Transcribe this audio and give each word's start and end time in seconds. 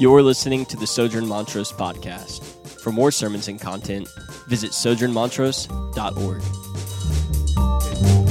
You're 0.00 0.22
listening 0.22 0.64
to 0.66 0.76
the 0.76 0.86
Sojourn 0.86 1.26
Montrose 1.26 1.72
podcast. 1.72 2.44
For 2.80 2.92
more 2.92 3.10
sermons 3.10 3.48
and 3.48 3.60
content, 3.60 4.06
visit 4.46 4.70
sojournmontrose.org. 4.70 6.42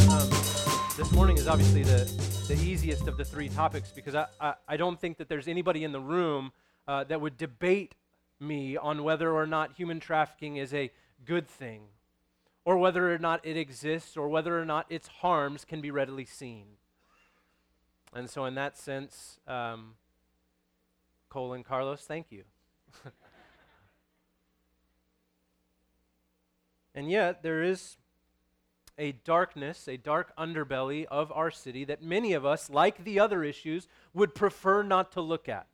Um, 0.10 0.30
this 0.96 1.12
morning 1.12 1.36
is 1.36 1.46
obviously 1.46 1.84
the, 1.84 2.06
the 2.48 2.54
easiest 2.64 3.10
of 3.10 3.18
the 3.18 3.26
three 3.26 3.50
topics 3.50 3.92
because 3.92 4.16
I, 4.16 4.28
I, 4.40 4.54
I 4.66 4.78
don't 4.78 4.98
think 4.98 5.18
that 5.18 5.28
there's 5.28 5.50
anybody 5.50 5.84
in 5.84 5.92
the 5.92 6.00
room 6.00 6.54
uh, 6.88 7.04
that 7.04 7.20
would 7.20 7.36
debate 7.36 7.96
me 8.40 8.78
on 8.78 9.04
whether 9.04 9.34
or 9.34 9.46
not 9.46 9.74
human 9.74 10.00
trafficking 10.00 10.56
is 10.56 10.74
a 10.74 10.90
good 11.26 11.50
thing, 11.50 11.82
or 12.64 12.78
whether 12.78 13.14
or 13.14 13.18
not 13.18 13.46
it 13.46 13.58
exists, 13.58 14.16
or 14.16 14.30
whether 14.30 14.58
or 14.58 14.64
not 14.64 14.86
its 14.90 15.10
harms 15.10 15.66
can 15.66 15.82
be 15.82 15.92
readily 15.92 16.24
seen. 16.24 16.78
And 18.14 18.30
so, 18.30 18.46
in 18.46 18.56
that 18.56 18.78
sense, 18.78 19.42
um, 19.50 19.96
Cole 21.38 21.54
and 21.54 21.64
Carlos, 21.64 22.02
thank 22.02 22.32
you. 22.32 22.46
and 26.96 27.12
yet, 27.12 27.44
there 27.44 27.62
is 27.62 27.98
a 28.98 29.12
darkness, 29.12 29.88
a 29.88 29.98
dark 29.98 30.36
underbelly 30.36 31.06
of 31.06 31.32
our 31.32 31.52
city 31.52 31.86
that 31.86 32.02
many 32.02 32.34
of 32.34 32.44
us, 32.44 32.72
like 32.72 33.04
the 33.04 33.20
other 33.20 33.44
issues, 33.44 33.88
would 34.16 34.34
prefer 34.34 34.82
not 34.82 35.12
to 35.12 35.22
look 35.22 35.48
at. 35.48 35.68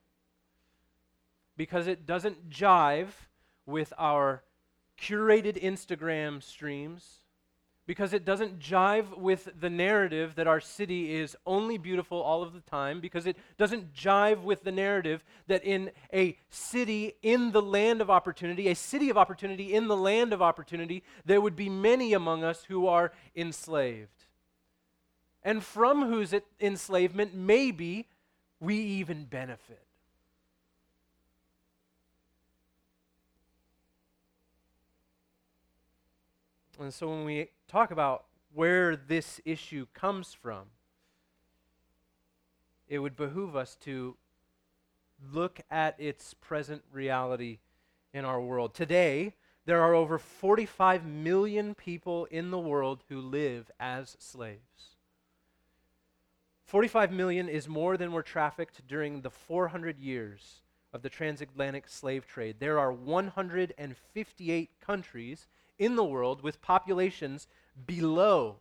Because 1.56 1.88
it 1.88 2.06
doesn't 2.06 2.50
jive 2.50 3.12
with 3.66 3.94
our 3.98 4.44
curated 5.02 5.64
Instagram 5.64 6.44
streams, 6.44 7.23
because 7.86 8.14
it 8.14 8.24
doesn't 8.24 8.60
jive 8.60 9.18
with 9.18 9.50
the 9.60 9.70
narrative 9.70 10.36
that 10.36 10.48
our 10.48 10.62
city 10.62 11.14
is 11.14 11.36
only 11.46 11.78
beautiful 11.78 12.22
all 12.22 12.42
of 12.42 12.54
the 12.54 12.62
time, 12.62 13.02
because 13.02 13.26
it 13.26 13.36
doesn't 13.58 13.94
jive 13.94 14.42
with 14.42 14.64
the 14.64 14.72
narrative 14.72 15.24
that 15.48 15.64
in 15.66 15.92
a 16.14 16.38
city 16.50 17.14
in 17.22 17.52
the 17.52 17.62
land 17.62 18.00
of 18.00 18.10
opportunity, 18.10 18.70
a 18.70 18.76
city 18.76 19.10
of 19.10 19.18
opportunity 19.18 19.74
in 19.74 19.88
the 19.88 19.98
land 19.98 20.32
of 20.32 20.42
opportunity, 20.42 21.04
there 21.26 21.42
would 21.42 21.56
be 21.58 21.68
many 21.68 22.14
among 22.14 22.44
us 22.44 22.64
who 22.64 22.88
are 22.88 23.12
enslaved. 23.36 24.26
And 25.44 25.62
from 25.62 26.08
whose 26.08 26.34
enslavement, 26.62 27.36
maybe 27.36 28.08
we 28.62 28.78
even 28.78 29.26
benefit. 29.26 29.82
And 36.80 36.94
so 36.94 37.10
when 37.10 37.24
we 37.26 37.50
talk 37.74 37.90
about 37.90 38.26
where 38.54 38.96
this 38.96 39.42
issue 39.46 39.88
comes 39.96 40.32
from, 40.32 40.66
it 42.88 43.00
would 43.00 43.16
behoove 43.16 43.56
us 43.56 43.76
to 43.82 44.16
look 45.34 45.60
at 45.72 46.00
its 46.00 46.36
present 46.36 46.84
reality 46.92 47.58
in 48.14 48.26
our 48.26 48.40
world. 48.40 48.76
Today, 48.76 49.34
there 49.66 49.82
are 49.82 49.96
over 49.96 50.20
45 50.20 51.04
million 51.04 51.74
people 51.74 52.26
in 52.26 52.52
the 52.52 52.60
world 52.60 53.04
who 53.10 53.20
live 53.20 53.72
as 53.80 54.16
slaves. 54.20 54.98
45 56.68 57.12
million 57.12 57.50
is 57.50 57.68
more 57.68 57.98
than 57.98 58.12
were 58.12 58.22
trafficked 58.22 58.88
during 58.88 59.22
the 59.22 59.32
400 59.32 59.98
years 59.98 60.62
of 60.94 61.02
the 61.02 61.10
transatlantic 61.10 61.88
slave 61.88 62.28
trade. 62.28 62.58
There 62.60 62.78
are 62.78 62.92
158 62.92 64.70
countries 64.80 65.48
in 65.84 65.96
the 65.96 66.04
world 66.04 66.42
with 66.42 66.62
populations 66.62 67.48
below 67.86 68.58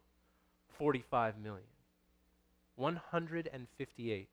45 0.78 1.38
million. 1.38 1.66
158. 2.76 4.28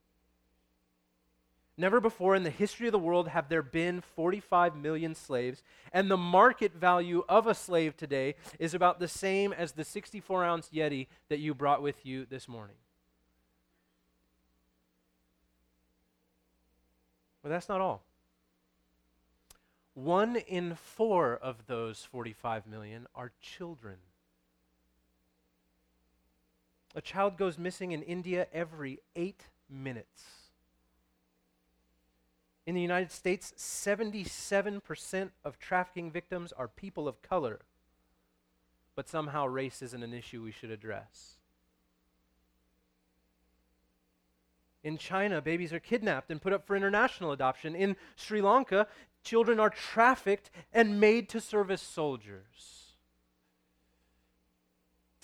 Never 1.77 2.01
before 2.01 2.35
in 2.35 2.43
the 2.43 2.49
history 2.49 2.87
of 2.87 2.91
the 2.91 2.99
world 2.99 3.29
have 3.29 3.47
there 3.47 3.61
been 3.61 4.01
45 4.01 4.75
million 4.75 5.15
slaves, 5.15 5.63
and 5.93 6.11
the 6.11 6.17
market 6.17 6.73
value 6.73 7.23
of 7.29 7.47
a 7.47 7.53
slave 7.53 7.95
today 7.95 8.35
is 8.59 8.73
about 8.73 8.99
the 8.99 9.07
same 9.07 9.53
as 9.53 9.71
the 9.71 9.85
64 9.85 10.43
ounce 10.43 10.69
Yeti 10.73 11.07
that 11.29 11.39
you 11.39 11.53
brought 11.53 11.81
with 11.81 12.05
you 12.05 12.25
this 12.25 12.49
morning. 12.49 12.75
But 17.41 17.49
that's 17.49 17.69
not 17.69 17.79
all. 17.79 18.03
One 20.03 20.37
in 20.37 20.75
four 20.75 21.35
of 21.35 21.67
those 21.67 22.05
45 22.05 22.65
million 22.65 23.05
are 23.13 23.33
children. 23.41 23.97
A 26.95 27.01
child 27.01 27.35
goes 27.35 27.57
missing 27.57 27.91
in 27.91 28.01
India 28.03 28.47
every 28.53 28.99
eight 29.17 29.47
minutes. 29.69 30.23
In 32.65 32.75
the 32.75 32.81
United 32.81 33.11
States, 33.11 33.53
77% 33.57 35.31
of 35.43 35.59
trafficking 35.59 36.11
victims 36.11 36.53
are 36.53 36.69
people 36.69 37.05
of 37.05 37.21
color, 37.21 37.59
but 38.95 39.09
somehow 39.09 39.47
race 39.47 39.81
isn't 39.81 40.01
an 40.01 40.13
issue 40.13 40.41
we 40.41 40.53
should 40.53 40.71
address. 40.71 41.39
In 44.81 44.97
China, 44.97 45.41
babies 45.41 45.73
are 45.73 45.79
kidnapped 45.79 46.31
and 46.31 46.41
put 46.41 46.53
up 46.53 46.65
for 46.65 46.75
international 46.75 47.33
adoption. 47.33 47.75
In 47.75 47.97
Sri 48.15 48.41
Lanka, 48.41 48.87
children 49.23 49.59
are 49.59 49.69
trafficked 49.69 50.49
and 50.73 50.99
made 50.99 51.29
to 51.29 51.41
serve 51.41 51.71
as 51.71 51.81
soldiers. 51.81 52.95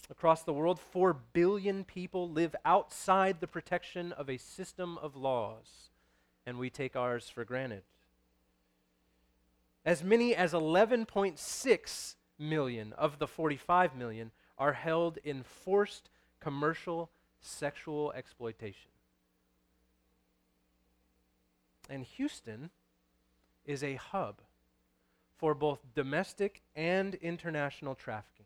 Across 0.09 0.43
the 0.43 0.53
world, 0.53 0.79
4 0.79 1.13
billion 1.33 1.83
people 1.83 2.29
live 2.29 2.55
outside 2.63 3.39
the 3.39 3.47
protection 3.47 4.11
of 4.11 4.29
a 4.29 4.37
system 4.37 4.97
of 4.99 5.15
laws, 5.15 5.89
and 6.45 6.59
we 6.59 6.69
take 6.69 6.95
ours 6.95 7.29
for 7.29 7.43
granted. 7.43 7.81
As 9.83 10.03
many 10.03 10.35
as 10.35 10.53
11.6 10.53 12.15
million 12.37 12.93
of 12.93 13.19
the 13.19 13.27
45 13.27 13.95
million 13.95 14.31
are 14.57 14.73
held 14.73 15.17
in 15.23 15.43
forced 15.43 16.09
commercial 16.39 17.09
sexual 17.41 18.11
exploitation. 18.13 18.91
And 21.89 22.03
Houston 22.03 22.71
is 23.65 23.83
a 23.83 23.95
hub 23.95 24.35
for 25.37 25.53
both 25.53 25.79
domestic 25.93 26.61
and 26.75 27.15
international 27.15 27.95
trafficking. 27.95 28.45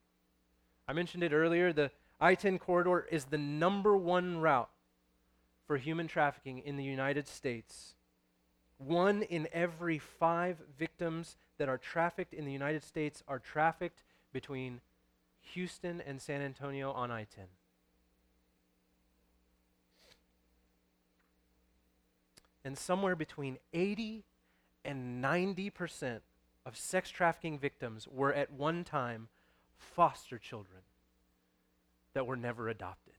I 0.88 0.94
mentioned 0.94 1.24
it 1.24 1.34
earlier 1.34 1.72
the 1.72 1.92
I 2.20 2.36
10 2.36 2.60
corridor 2.60 3.08
is 3.12 3.26
the 3.26 3.38
number 3.38 3.96
one 3.96 4.40
route 4.40 4.70
for 5.68 5.78
human 5.78 6.08
trafficking 6.08 6.60
in 6.60 6.78
the 6.78 6.84
United 6.84 7.28
States. 7.28 7.94
One 8.78 9.22
in 9.24 9.48
every 9.54 10.00
five 10.00 10.58
victims 10.78 11.38
that 11.58 11.70
are 11.70 11.78
trafficked 11.78 12.34
in 12.34 12.46
the 12.46 12.52
United 12.52 12.84
States 12.84 13.24
are 13.28 13.40
trafficked 13.40 14.04
between 14.34 14.82
Houston 15.54 16.02
and 16.02 16.22
San 16.22 16.42
Antonio 16.42 16.92
on 16.92 17.12
I 17.12 17.26
10. 17.36 17.46
And 22.66 22.78
somewhere 22.78 23.16
between 23.16 23.58
80 23.74 24.24
and 24.86 25.24
90% 25.24 26.20
of 26.66 26.78
sex 26.78 27.10
trafficking 27.10 27.60
victims 27.60 28.08
were 28.08 28.34
at 28.34 28.52
one 28.52 28.84
time 28.84 29.28
foster 29.78 30.38
children 30.38 30.82
that 32.14 32.26
were 32.26 32.36
never 32.36 32.70
adopted. 32.70 33.14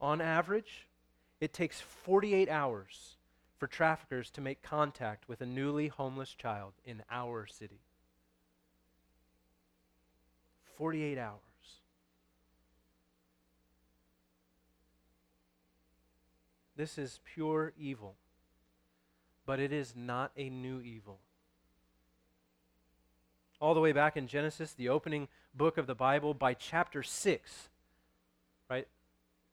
On 0.00 0.20
average, 0.20 0.86
it 1.40 1.52
takes 1.52 1.80
48 1.80 2.48
hours 2.48 3.16
for 3.56 3.66
traffickers 3.66 4.30
to 4.30 4.40
make 4.40 4.62
contact 4.62 5.28
with 5.28 5.40
a 5.40 5.46
newly 5.46 5.88
homeless 5.88 6.34
child 6.34 6.72
in 6.84 7.02
our 7.10 7.46
city. 7.46 7.80
48 10.76 11.18
hours. 11.18 11.53
This 16.76 16.98
is 16.98 17.20
pure 17.24 17.72
evil, 17.78 18.16
but 19.46 19.60
it 19.60 19.72
is 19.72 19.94
not 19.96 20.32
a 20.36 20.50
new 20.50 20.80
evil. 20.80 21.20
All 23.60 23.74
the 23.74 23.80
way 23.80 23.92
back 23.92 24.16
in 24.16 24.26
Genesis, 24.26 24.72
the 24.72 24.88
opening 24.88 25.28
book 25.54 25.78
of 25.78 25.86
the 25.86 25.94
Bible, 25.94 26.34
by 26.34 26.54
chapter 26.54 27.02
6, 27.02 27.68
right? 28.68 28.88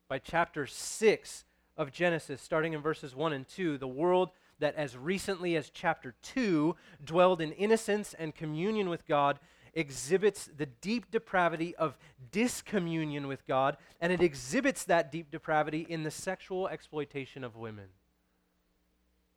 By 0.08 0.18
chapter 0.20 0.66
6 0.66 1.46
of 1.78 1.92
Genesis, 1.92 2.42
starting 2.42 2.74
in 2.74 2.82
verses 2.82 3.16
1 3.16 3.34
and 3.34 3.48
2, 3.48 3.78
the 3.78 3.88
world 3.88 4.32
that 4.60 4.76
as 4.76 4.98
recently 4.98 5.56
as 5.56 5.70
chapter 5.70 6.16
2 6.22 6.76
dwelled 7.04 7.42
in 7.42 7.52
innocence 7.54 8.16
and 8.18 8.34
communion 8.34 8.90
with 8.90 9.08
God 9.08 9.40
exhibits 9.74 10.50
the 10.56 10.66
deep 10.66 11.12
depravity 11.12 11.76
of 11.76 11.98
discommunion 12.32 13.28
with 13.28 13.46
God, 13.48 13.78
and 14.00 14.12
it 14.12 14.22
exhibits 14.22 14.84
that 14.86 15.12
deep 15.12 15.32
depravity 15.32 15.86
in 15.88 16.04
the 16.04 16.12
sexual 16.12 16.68
exploitation 16.68 17.44
of 17.44 17.56
women. 17.56 17.90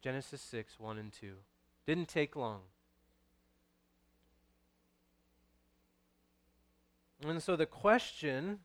Genesis 0.02 0.40
6, 0.42 0.78
1 0.78 0.98
and 0.98 1.12
2. 1.12 1.32
Didn't 1.86 2.08
take 2.08 2.36
long. 2.36 2.60
And 7.26 7.42
so 7.42 7.56
the 7.56 7.66
question, 7.66 8.58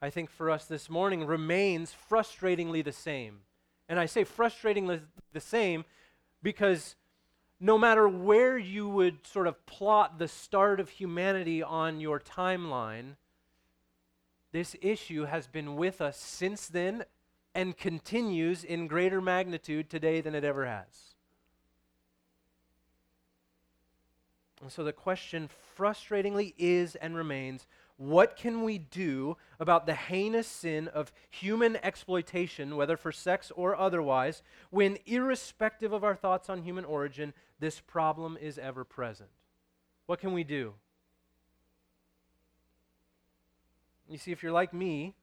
I 0.00 0.08
think, 0.08 0.30
for 0.30 0.50
us 0.50 0.64
this 0.64 0.88
morning 0.88 1.26
remains 1.26 1.94
frustratingly 2.10 2.82
the 2.82 2.92
same 2.92 3.40
And 3.88 4.00
I 4.00 4.06
say 4.06 4.24
frustratingly 4.24 5.02
the 5.32 5.40
same 5.40 5.84
because 6.42 6.96
no 7.60 7.78
matter 7.78 8.08
where 8.08 8.58
you 8.58 8.88
would 8.88 9.26
sort 9.26 9.46
of 9.46 9.64
plot 9.66 10.18
the 10.18 10.28
start 10.28 10.80
of 10.80 10.88
humanity 10.88 11.62
on 11.62 12.00
your 12.00 12.20
timeline, 12.20 13.16
this 14.52 14.76
issue 14.80 15.24
has 15.24 15.46
been 15.46 15.76
with 15.76 16.00
us 16.00 16.18
since 16.18 16.66
then 16.68 17.04
and 17.54 17.76
continues 17.76 18.64
in 18.64 18.86
greater 18.86 19.20
magnitude 19.20 19.88
today 19.88 20.20
than 20.20 20.34
it 20.34 20.44
ever 20.44 20.66
has. 20.66 21.14
And 24.60 24.72
so 24.72 24.82
the 24.82 24.92
question 24.92 25.48
frustratingly 25.78 26.54
is 26.56 26.96
and 26.96 27.16
remains 27.16 27.66
what 27.96 28.36
can 28.36 28.62
we 28.62 28.78
do 28.78 29.36
about 29.60 29.86
the 29.86 29.94
heinous 29.94 30.48
sin 30.48 30.88
of 30.88 31.12
human 31.30 31.76
exploitation, 31.76 32.76
whether 32.76 32.96
for 32.96 33.12
sex 33.12 33.52
or 33.54 33.76
otherwise, 33.76 34.42
when, 34.70 34.98
irrespective 35.06 35.92
of 35.92 36.02
our 36.02 36.16
thoughts 36.16 36.50
on 36.50 36.62
human 36.62 36.84
origin, 36.84 37.32
this 37.60 37.80
problem 37.80 38.36
is 38.40 38.58
ever 38.58 38.84
present? 38.84 39.30
What 40.06 40.18
can 40.18 40.32
we 40.32 40.44
do? 40.44 40.74
You 44.08 44.18
see, 44.18 44.32
if 44.32 44.42
you're 44.42 44.52
like 44.52 44.74
me, 44.74 45.14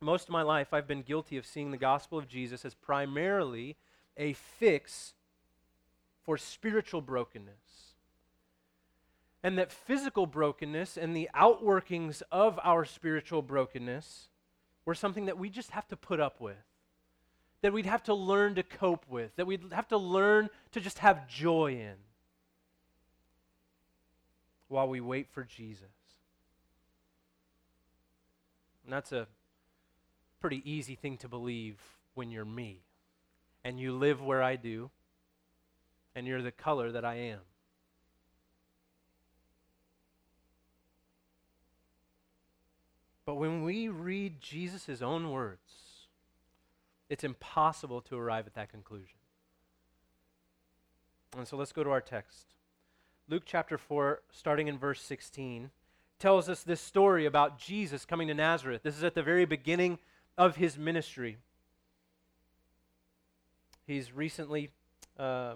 most 0.00 0.24
of 0.24 0.30
my 0.30 0.42
life 0.42 0.72
I've 0.72 0.86
been 0.86 1.02
guilty 1.02 1.36
of 1.36 1.46
seeing 1.46 1.70
the 1.70 1.76
gospel 1.76 2.18
of 2.18 2.28
Jesus 2.28 2.64
as 2.64 2.74
primarily 2.74 3.76
a 4.16 4.34
fix 4.34 5.14
for 6.22 6.38
spiritual 6.38 7.00
brokenness 7.00 7.63
and 9.44 9.58
that 9.58 9.70
physical 9.70 10.26
brokenness 10.26 10.96
and 10.96 11.14
the 11.14 11.28
outworkings 11.36 12.22
of 12.32 12.58
our 12.64 12.86
spiritual 12.86 13.42
brokenness 13.42 14.30
were 14.86 14.94
something 14.94 15.26
that 15.26 15.38
we 15.38 15.50
just 15.50 15.72
have 15.72 15.86
to 15.86 15.96
put 15.96 16.18
up 16.18 16.40
with, 16.40 16.56
that 17.60 17.70
we'd 17.70 17.84
have 17.84 18.02
to 18.02 18.14
learn 18.14 18.54
to 18.54 18.62
cope 18.62 19.04
with, 19.06 19.36
that 19.36 19.46
we'd 19.46 19.60
have 19.72 19.86
to 19.86 19.98
learn 19.98 20.48
to 20.72 20.80
just 20.80 20.98
have 21.00 21.28
joy 21.28 21.72
in 21.72 21.94
while 24.68 24.88
we 24.88 25.02
wait 25.02 25.28
for 25.30 25.44
Jesus. 25.44 25.82
And 28.82 28.92
that's 28.94 29.12
a 29.12 29.26
pretty 30.40 30.62
easy 30.64 30.94
thing 30.94 31.18
to 31.18 31.28
believe 31.28 31.76
when 32.14 32.30
you're 32.30 32.46
me 32.46 32.80
and 33.62 33.78
you 33.78 33.92
live 33.92 34.22
where 34.22 34.42
I 34.42 34.56
do 34.56 34.90
and 36.14 36.26
you're 36.26 36.40
the 36.40 36.50
color 36.50 36.92
that 36.92 37.04
I 37.04 37.16
am. 37.16 37.40
But 43.26 43.36
when 43.36 43.62
we 43.62 43.88
read 43.88 44.40
Jesus' 44.40 45.00
own 45.00 45.30
words, 45.30 45.60
it's 47.08 47.24
impossible 47.24 48.00
to 48.02 48.18
arrive 48.18 48.46
at 48.46 48.54
that 48.54 48.70
conclusion. 48.70 49.16
And 51.36 51.48
so 51.48 51.56
let's 51.56 51.72
go 51.72 51.82
to 51.82 51.90
our 51.90 52.00
text. 52.00 52.54
Luke 53.28 53.44
chapter 53.46 53.78
4, 53.78 54.20
starting 54.30 54.68
in 54.68 54.78
verse 54.78 55.00
16, 55.00 55.70
tells 56.18 56.48
us 56.48 56.62
this 56.62 56.80
story 56.80 57.26
about 57.26 57.58
Jesus 57.58 58.04
coming 58.04 58.28
to 58.28 58.34
Nazareth. 58.34 58.82
This 58.82 58.96
is 58.96 59.04
at 59.04 59.14
the 59.14 59.22
very 59.22 59.44
beginning 59.44 59.98
of 60.36 60.56
his 60.56 60.78
ministry. 60.78 61.38
He's 63.86 64.12
recently 64.12 64.70
uh, 65.18 65.54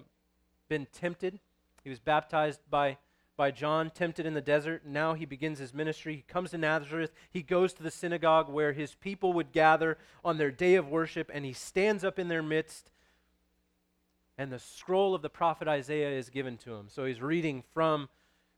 been 0.69 0.87
tempted. 0.93 1.39
He 1.85 1.91
was 1.91 1.99
baptized 1.99 2.61
by 2.71 2.97
by 3.39 3.53
John, 3.53 3.89
tempted 3.89 4.27
in 4.27 4.35
the 4.35 4.43
desert. 4.43 4.83
Now 4.85 5.15
he 5.15 5.25
begins 5.25 5.61
his 5.61 5.73
ministry. 5.73 6.17
He 6.17 6.23
comes 6.23 6.51
to 6.51 6.59
Nazareth. 6.59 7.13
He 7.31 7.41
goes 7.41 7.73
to 7.75 7.85
the 7.85 7.91
synagogue 7.91 8.51
where 8.51 8.73
his 8.73 8.97
people 8.97 9.33
would 9.33 9.53
gather 9.53 9.97
on 10.25 10.37
their 10.37 10.51
day 10.51 10.75
of 10.75 10.89
worship, 10.89 11.31
and 11.33 11.45
he 11.45 11.53
stands 11.53 12.05
up 12.05 12.19
in 12.19 12.27
their 12.27 12.43
midst. 12.43 12.91
And 14.37 14.53
the 14.53 14.59
scroll 14.59 15.15
of 15.15 15.23
the 15.23 15.31
prophet 15.31 15.69
Isaiah 15.69 16.11
is 16.11 16.29
given 16.29 16.57
to 16.59 16.75
him. 16.75 16.89
So 16.89 17.05
he's 17.05 17.23
reading 17.23 17.63
from 17.73 18.09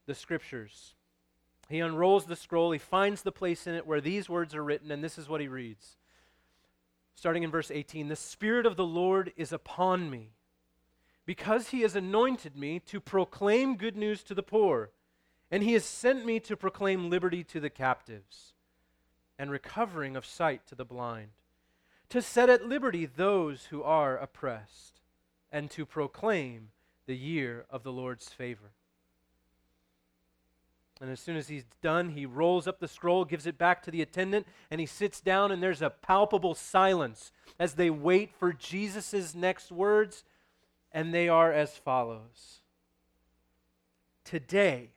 the 0.06 0.14
scriptures. 0.14 0.94
He 1.68 1.80
unrolls 1.80 2.24
the 2.24 2.34
scroll. 2.34 2.72
He 2.72 2.78
finds 2.78 3.22
the 3.22 3.30
place 3.30 3.66
in 3.66 3.74
it 3.74 3.86
where 3.86 4.00
these 4.00 4.30
words 4.30 4.54
are 4.54 4.64
written, 4.64 4.90
and 4.90 5.04
this 5.04 5.18
is 5.18 5.28
what 5.28 5.42
he 5.42 5.48
reads. 5.48 5.98
Starting 7.14 7.42
in 7.42 7.50
verse 7.50 7.70
18 7.70 8.08
The 8.08 8.16
Spirit 8.16 8.64
of 8.64 8.76
the 8.76 8.86
Lord 8.86 9.32
is 9.36 9.52
upon 9.52 10.10
me 10.10 10.30
because 11.30 11.68
he 11.68 11.82
has 11.82 11.94
anointed 11.94 12.56
me 12.56 12.80
to 12.80 12.98
proclaim 12.98 13.76
good 13.76 13.96
news 13.96 14.24
to 14.24 14.34
the 14.34 14.42
poor, 14.42 14.90
and 15.48 15.62
he 15.62 15.74
has 15.74 15.84
sent 15.84 16.26
me 16.26 16.40
to 16.40 16.56
proclaim 16.56 17.08
liberty 17.08 17.44
to 17.44 17.60
the 17.60 17.70
captives, 17.70 18.52
and 19.38 19.48
recovering 19.48 20.16
of 20.16 20.26
sight 20.26 20.66
to 20.66 20.74
the 20.74 20.84
blind, 20.84 21.28
to 22.08 22.20
set 22.20 22.50
at 22.50 22.66
liberty 22.66 23.06
those 23.06 23.66
who 23.66 23.80
are 23.80 24.18
oppressed, 24.18 24.98
and 25.52 25.70
to 25.70 25.86
proclaim 25.86 26.70
the 27.06 27.16
year 27.16 27.64
of 27.70 27.84
the 27.84 27.92
Lord's 27.92 28.30
favor. 28.30 28.72
And 31.00 31.12
as 31.12 31.20
soon 31.20 31.36
as 31.36 31.46
he's 31.46 31.66
done, 31.80 32.08
he 32.08 32.26
rolls 32.26 32.66
up 32.66 32.80
the 32.80 32.88
scroll, 32.88 33.24
gives 33.24 33.46
it 33.46 33.56
back 33.56 33.84
to 33.84 33.92
the 33.92 34.02
attendant, 34.02 34.48
and 34.68 34.80
he 34.80 34.86
sits 34.86 35.20
down, 35.20 35.52
and 35.52 35.62
there's 35.62 35.80
a 35.80 35.90
palpable 35.90 36.56
silence 36.56 37.30
as 37.56 37.74
they 37.74 37.88
wait 37.88 38.32
for 38.36 38.52
Jesus' 38.52 39.32
next 39.32 39.70
words 39.70 40.24
and 40.92 41.14
they 41.14 41.28
are 41.28 41.52
as 41.52 41.76
follows 41.76 42.60
Today, 44.24 44.90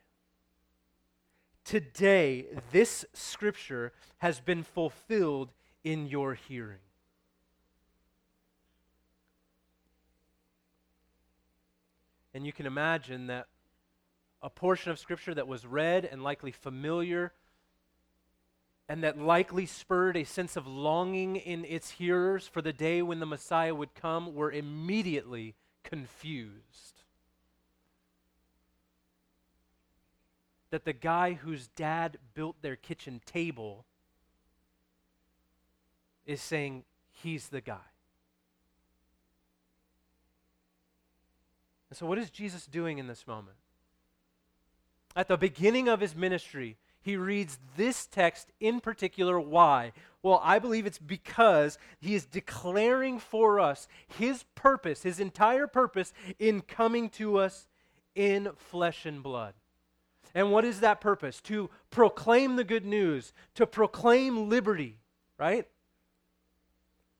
today, 1.65 2.45
this 2.71 3.03
scripture 3.13 3.91
has 4.19 4.39
been 4.39 4.61
fulfilled 4.61 5.53
in 5.83 6.05
your 6.05 6.35
hearing. 6.35 6.77
And 12.33 12.45
you 12.45 12.53
can 12.53 12.65
imagine 12.65 13.27
that 13.27 13.47
a 14.41 14.49
portion 14.49 14.91
of 14.91 14.99
Scripture 14.99 15.33
that 15.33 15.47
was 15.47 15.65
read 15.65 16.05
and 16.05 16.23
likely 16.23 16.51
familiar, 16.51 17.31
and 18.89 19.03
that 19.03 19.17
likely 19.17 19.65
spurred 19.65 20.17
a 20.17 20.25
sense 20.25 20.57
of 20.57 20.67
longing 20.67 21.37
in 21.37 21.63
its 21.65 21.91
hearers 21.91 22.47
for 22.47 22.61
the 22.61 22.73
day 22.73 23.01
when 23.01 23.19
the 23.19 23.25
Messiah 23.25 23.73
would 23.73 23.93
come, 23.93 24.35
were 24.35 24.51
immediately 24.51 25.55
confused. 25.83 27.03
That 30.71 30.85
the 30.85 30.93
guy 30.93 31.33
whose 31.33 31.67
dad 31.67 32.17
built 32.33 32.61
their 32.61 32.75
kitchen 32.75 33.21
table 33.25 33.85
is 36.25 36.41
saying 36.41 36.83
he's 37.11 37.49
the 37.49 37.61
guy. 37.61 37.77
And 41.89 41.97
so, 41.97 42.07
what 42.07 42.17
is 42.17 42.31
Jesus 42.31 42.65
doing 42.65 42.97
in 42.97 43.05
this 43.05 43.27
moment? 43.27 43.57
At 45.15 45.27
the 45.27 45.37
beginning 45.37 45.87
of 45.87 45.99
his 45.99 46.15
ministry, 46.15 46.77
he 47.03 47.17
reads 47.17 47.59
this 47.77 48.07
text 48.07 48.47
in 48.59 48.79
particular. 48.79 49.39
Why? 49.39 49.91
Well, 50.23 50.39
I 50.41 50.57
believe 50.57 50.85
it's 50.85 50.97
because 50.97 51.77
he 51.99 52.15
is 52.15 52.25
declaring 52.25 53.19
for 53.19 53.59
us 53.59 53.89
his 54.07 54.43
purpose, 54.55 55.03
his 55.03 55.19
entire 55.19 55.67
purpose 55.67 56.13
in 56.39 56.61
coming 56.61 57.09
to 57.11 57.37
us 57.37 57.67
in 58.15 58.49
flesh 58.55 59.05
and 59.05 59.21
blood. 59.21 59.53
And 60.33 60.49
what 60.49 60.63
is 60.63 60.79
that 60.79 61.01
purpose? 61.01 61.41
To 61.41 61.69
proclaim 61.91 62.55
the 62.55 62.63
good 62.63 62.85
news, 62.85 63.33
to 63.55 63.67
proclaim 63.67 64.49
liberty, 64.49 64.97
right? 65.37 65.67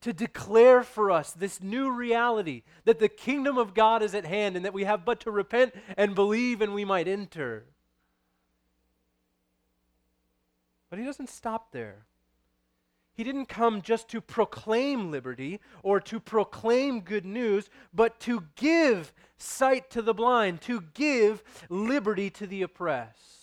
To 0.02 0.14
declare 0.14 0.82
for 0.82 1.12
us 1.12 1.32
this 1.32 1.62
new 1.62 1.92
reality 1.92 2.64
that 2.86 3.00
the 3.00 3.10
kingdom 3.10 3.58
of 3.58 3.74
God 3.74 4.02
is 4.02 4.16
at 4.16 4.26
hand 4.26 4.56
and 4.56 4.64
that 4.64 4.74
we 4.74 4.86
have 4.86 5.04
but 5.04 5.20
to 5.22 5.32
repent 5.32 5.76
and 5.98 6.16
believe 6.16 6.62
and 6.62 6.74
we 6.74 6.86
might 6.86 7.10
enter. 7.10 7.66
But 10.90 11.00
he 11.00 11.06
doesn't 11.06 11.30
stop 11.30 11.74
there. 11.74 12.06
He 13.14 13.24
didn't 13.24 13.46
come 13.46 13.82
just 13.82 14.08
to 14.10 14.22
proclaim 14.22 15.12
liberty 15.12 15.60
or 15.84 16.00
to 16.02 16.20
proclaim 16.20 17.02
good 17.02 17.26
news, 17.26 17.70
but 17.94 18.20
to 18.22 18.46
give 18.56 19.14
sight 19.38 19.92
to 19.92 20.02
the 20.02 20.14
blind, 20.14 20.62
to 20.62 20.82
give 20.94 21.44
liberty 21.70 22.30
to 22.32 22.48
the 22.48 22.64
oppressed. 22.64 23.34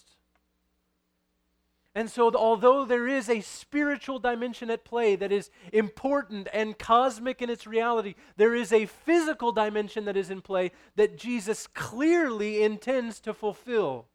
And 1.94 2.08
so, 2.08 2.32
although 2.34 2.84
there 2.84 3.08
is 3.08 3.28
a 3.28 3.40
spiritual 3.40 4.20
dimension 4.20 4.70
at 4.70 4.84
play 4.84 5.16
that 5.16 5.32
is 5.32 5.50
important 5.72 6.48
and 6.52 6.78
cosmic 6.78 7.42
in 7.42 7.50
its 7.50 7.66
reality, 7.66 8.14
there 8.36 8.54
is 8.54 8.72
a 8.72 8.86
physical 8.86 9.50
dimension 9.50 10.04
that 10.04 10.16
is 10.16 10.30
in 10.30 10.40
play 10.40 10.70
that 10.94 11.18
Jesus 11.18 11.66
clearly 11.66 12.62
intends 12.62 13.18
to 13.20 13.34
fulfill. 13.34 14.06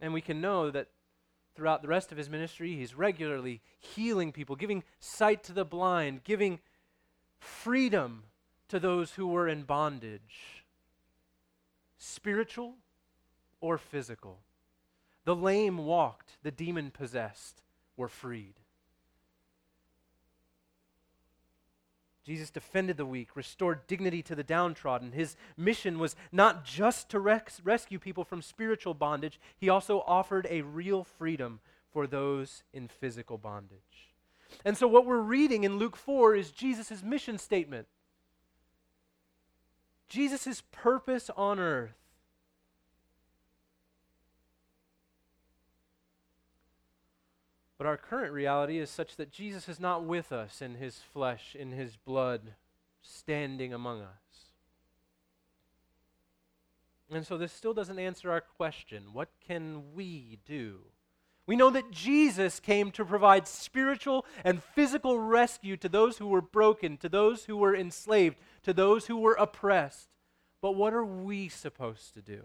And 0.00 0.12
we 0.12 0.20
can 0.20 0.40
know 0.40 0.70
that 0.70 0.88
throughout 1.54 1.82
the 1.82 1.88
rest 1.88 2.12
of 2.12 2.18
his 2.18 2.30
ministry, 2.30 2.74
he's 2.74 2.94
regularly 2.94 3.60
healing 3.78 4.32
people, 4.32 4.56
giving 4.56 4.84
sight 5.00 5.42
to 5.44 5.52
the 5.52 5.64
blind, 5.64 6.24
giving 6.24 6.60
freedom 7.38 8.24
to 8.68 8.78
those 8.80 9.12
who 9.12 9.26
were 9.26 9.48
in 9.48 9.62
bondage, 9.64 10.64
spiritual 11.98 12.76
or 13.60 13.76
physical. 13.78 14.38
The 15.24 15.36
lame 15.36 15.78
walked, 15.78 16.38
the 16.42 16.50
demon 16.50 16.90
possessed 16.90 17.62
were 17.96 18.08
freed. 18.08 18.54
Jesus 22.24 22.50
defended 22.50 22.96
the 22.96 23.06
weak, 23.06 23.34
restored 23.34 23.86
dignity 23.86 24.22
to 24.22 24.34
the 24.34 24.44
downtrodden. 24.44 25.12
His 25.12 25.36
mission 25.56 25.98
was 25.98 26.14
not 26.30 26.64
just 26.64 27.08
to 27.10 27.18
res- 27.18 27.60
rescue 27.64 27.98
people 27.98 28.24
from 28.24 28.42
spiritual 28.42 28.94
bondage, 28.94 29.40
he 29.56 29.68
also 29.68 30.00
offered 30.06 30.46
a 30.48 30.62
real 30.62 31.02
freedom 31.02 31.60
for 31.92 32.06
those 32.06 32.62
in 32.72 32.88
physical 32.88 33.38
bondage. 33.38 34.12
And 34.64 34.76
so, 34.76 34.86
what 34.86 35.06
we're 35.06 35.20
reading 35.20 35.64
in 35.64 35.78
Luke 35.78 35.96
4 35.96 36.34
is 36.36 36.50
Jesus' 36.50 37.02
mission 37.02 37.38
statement. 37.38 37.88
Jesus' 40.08 40.62
purpose 40.70 41.30
on 41.36 41.58
earth. 41.58 42.01
But 47.82 47.88
our 47.88 47.96
current 47.96 48.32
reality 48.32 48.78
is 48.78 48.90
such 48.90 49.16
that 49.16 49.32
Jesus 49.32 49.68
is 49.68 49.80
not 49.80 50.04
with 50.04 50.30
us 50.30 50.62
in 50.62 50.76
his 50.76 50.98
flesh, 50.98 51.56
in 51.58 51.72
his 51.72 51.96
blood, 51.96 52.54
standing 53.02 53.74
among 53.74 54.02
us. 54.02 54.50
And 57.10 57.26
so 57.26 57.36
this 57.36 57.52
still 57.52 57.74
doesn't 57.74 57.98
answer 57.98 58.30
our 58.30 58.40
question 58.40 59.06
what 59.12 59.30
can 59.44 59.94
we 59.96 60.38
do? 60.46 60.82
We 61.44 61.56
know 61.56 61.70
that 61.70 61.90
Jesus 61.90 62.60
came 62.60 62.92
to 62.92 63.04
provide 63.04 63.48
spiritual 63.48 64.26
and 64.44 64.62
physical 64.62 65.18
rescue 65.18 65.76
to 65.78 65.88
those 65.88 66.18
who 66.18 66.28
were 66.28 66.40
broken, 66.40 66.96
to 66.98 67.08
those 67.08 67.46
who 67.46 67.56
were 67.56 67.74
enslaved, 67.74 68.36
to 68.62 68.72
those 68.72 69.08
who 69.08 69.16
were 69.16 69.34
oppressed. 69.34 70.06
But 70.60 70.76
what 70.76 70.94
are 70.94 71.04
we 71.04 71.48
supposed 71.48 72.14
to 72.14 72.22
do? 72.22 72.42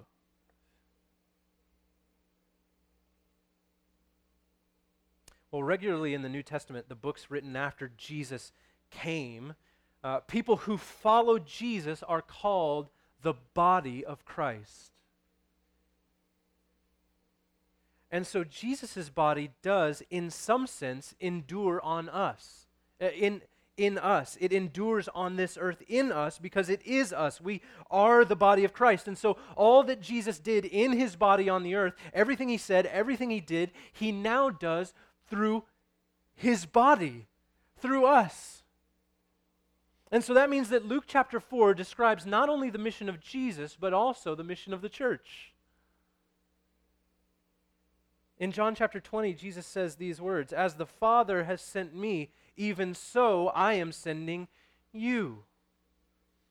Well, 5.52 5.64
regularly 5.64 6.14
in 6.14 6.22
the 6.22 6.30
New 6.30 6.44
Testament, 6.44 6.90
the 6.90 6.96
books 6.96 7.30
written 7.30 7.56
after 7.56 7.92
Jesus 7.98 8.52
came, 8.90 9.56
uh, 10.04 10.20
people 10.22 10.58
who 10.58 10.78
follow 10.78 11.40
Jesus 11.40 12.04
are 12.04 12.22
called 12.22 12.90
the 13.22 13.34
body 13.54 14.06
of 14.06 14.26
Christ. 14.26 14.92
And 18.12 18.26
so 18.26 18.44
Jesus' 18.44 19.10
body 19.10 19.52
does, 19.62 20.02
in 20.10 20.30
some 20.30 20.68
sense, 20.68 21.14
endure 21.20 21.82
on 21.82 22.08
us. 22.10 22.68
Uh, 23.02 23.08
in, 23.10 23.42
in 23.78 23.98
us. 23.98 24.38
It 24.42 24.52
endures 24.52 25.08
on 25.10 25.36
this 25.36 25.58
earth 25.60 25.84
in 25.88 26.12
us 26.12 26.40
because 26.40 26.70
it 26.70 26.82
is 26.86 27.14
us. 27.14 27.40
We 27.40 27.62
are 27.92 28.26
the 28.26 28.36
body 28.36 28.64
of 28.64 28.74
Christ. 28.74 29.08
And 29.08 29.18
so, 29.18 29.38
all 29.56 29.84
that 29.84 30.02
Jesus 30.02 30.40
did 30.40 30.66
in 30.66 30.94
his 30.94 31.16
body 31.16 31.48
on 31.48 31.64
the 31.64 31.76
earth, 31.76 31.94
everything 32.14 32.50
he 32.50 32.58
said, 32.58 32.88
everything 32.88 33.30
he 33.30 33.40
did, 33.40 33.72
he 33.94 34.12
now 34.12 34.50
does 34.50 34.94
through 35.30 35.64
his 36.36 36.66
body, 36.66 37.28
through 37.80 38.06
us. 38.06 38.64
And 40.12 40.24
so 40.24 40.34
that 40.34 40.50
means 40.50 40.70
that 40.70 40.86
Luke 40.86 41.04
chapter 41.08 41.40
4 41.40 41.74
describes 41.74 42.26
not 42.26 42.48
only 42.48 42.70
the 42.70 42.78
mission 42.78 43.10
of 43.10 43.20
Jesus, 43.20 43.78
but 43.80 43.94
also 43.94 44.36
the 44.36 44.44
mission 44.44 44.74
of 44.74 44.82
the 44.82 44.90
church. 44.90 45.54
In 48.40 48.52
John 48.52 48.76
chapter 48.76 49.00
20, 49.00 49.34
Jesus 49.34 49.66
says 49.66 49.96
these 49.96 50.22
words 50.22 50.54
As 50.54 50.76
the 50.76 50.86
Father 50.86 51.44
has 51.46 51.62
sent 51.62 51.96
me, 51.96 52.30
even 52.56 52.94
so 52.94 53.48
I 53.50 53.74
am 53.74 53.92
sending 53.92 54.48
you. 54.94 55.44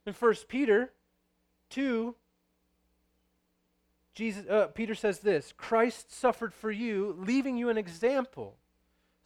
In 0.05 0.13
1 0.13 0.35
Peter 0.49 0.93
2, 1.71 2.15
Jesus, 4.15 4.47
uh, 4.49 4.67
Peter 4.69 4.95
says 4.95 5.21
this 5.21 5.53
Christ 5.57 6.13
suffered 6.13 6.53
for 6.53 6.71
you, 6.71 7.17
leaving 7.19 7.57
you 7.57 7.69
an 7.69 7.79
example 7.79 8.57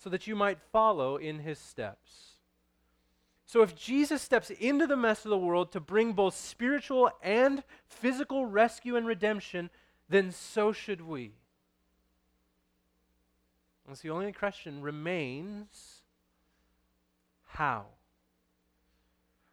so 0.02 0.11
that 0.11 0.26
you 0.26 0.35
might 0.35 0.59
follow 0.73 1.16
in 1.16 1.40
his 1.40 1.59
steps. 1.59 2.37
So, 3.45 3.62
if 3.62 3.75
Jesus 3.75 4.23
steps 4.23 4.50
into 4.50 4.87
the 4.87 4.97
mess 4.97 5.25
of 5.25 5.30
the 5.30 5.38
world 5.38 5.73
to 5.73 5.80
bring 5.80 6.12
both 6.12 6.37
spiritual 6.37 7.11
and 7.23 7.64
physical 7.85 8.47
rescue 8.47 8.97
and 8.97 9.07
redemption, 9.07 9.71
then 10.09 10.30
so 10.30 10.73
should 10.73 11.00
we. 11.00 11.33
And 13.87 13.99
so 13.99 14.02
the 14.07 14.14
only 14.14 14.33
question 14.33 14.80
remains 14.83 16.02
how? 17.49 17.87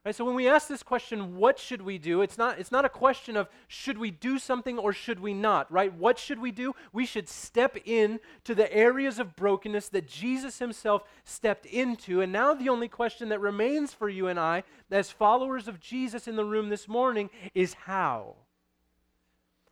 Right, 0.07 0.15
so 0.15 0.23
when 0.23 0.35
we 0.35 0.47
ask 0.47 0.69
this 0.69 0.83
question, 0.83 1.35
what 1.35 1.59
should 1.59 1.81
we 1.81 1.97
do? 1.97 2.21
It's 2.21 2.37
not, 2.37 2.59
it's 2.59 2.71
not 2.71 2.85
a 2.85 2.89
question 2.89 3.35
of 3.35 3.49
should 3.67 3.97
we 3.97 4.09
do 4.09 4.39
something 4.39 4.79
or 4.79 4.93
should 4.93 5.19
we 5.19 5.33
not, 5.33 5.69
right? 5.69 5.93
What 5.93 6.17
should 6.17 6.39
we 6.39 6.49
do? 6.49 6.73
We 6.93 7.05
should 7.05 7.27
step 7.27 7.77
in 7.83 8.21
to 8.45 8.55
the 8.55 8.73
areas 8.73 9.19
of 9.19 9.35
brokenness 9.35 9.89
that 9.89 10.07
Jesus 10.07 10.59
himself 10.59 11.03
stepped 11.25 11.65
into. 11.65 12.21
And 12.21 12.31
now 12.31 12.53
the 12.53 12.69
only 12.69 12.87
question 12.87 13.27
that 13.27 13.41
remains 13.41 13.91
for 13.91 14.07
you 14.07 14.27
and 14.27 14.39
I, 14.39 14.63
as 14.89 15.11
followers 15.11 15.67
of 15.67 15.81
Jesus 15.81 16.25
in 16.25 16.37
the 16.37 16.45
room 16.45 16.69
this 16.69 16.87
morning, 16.87 17.29
is 17.53 17.73
how? 17.73 18.35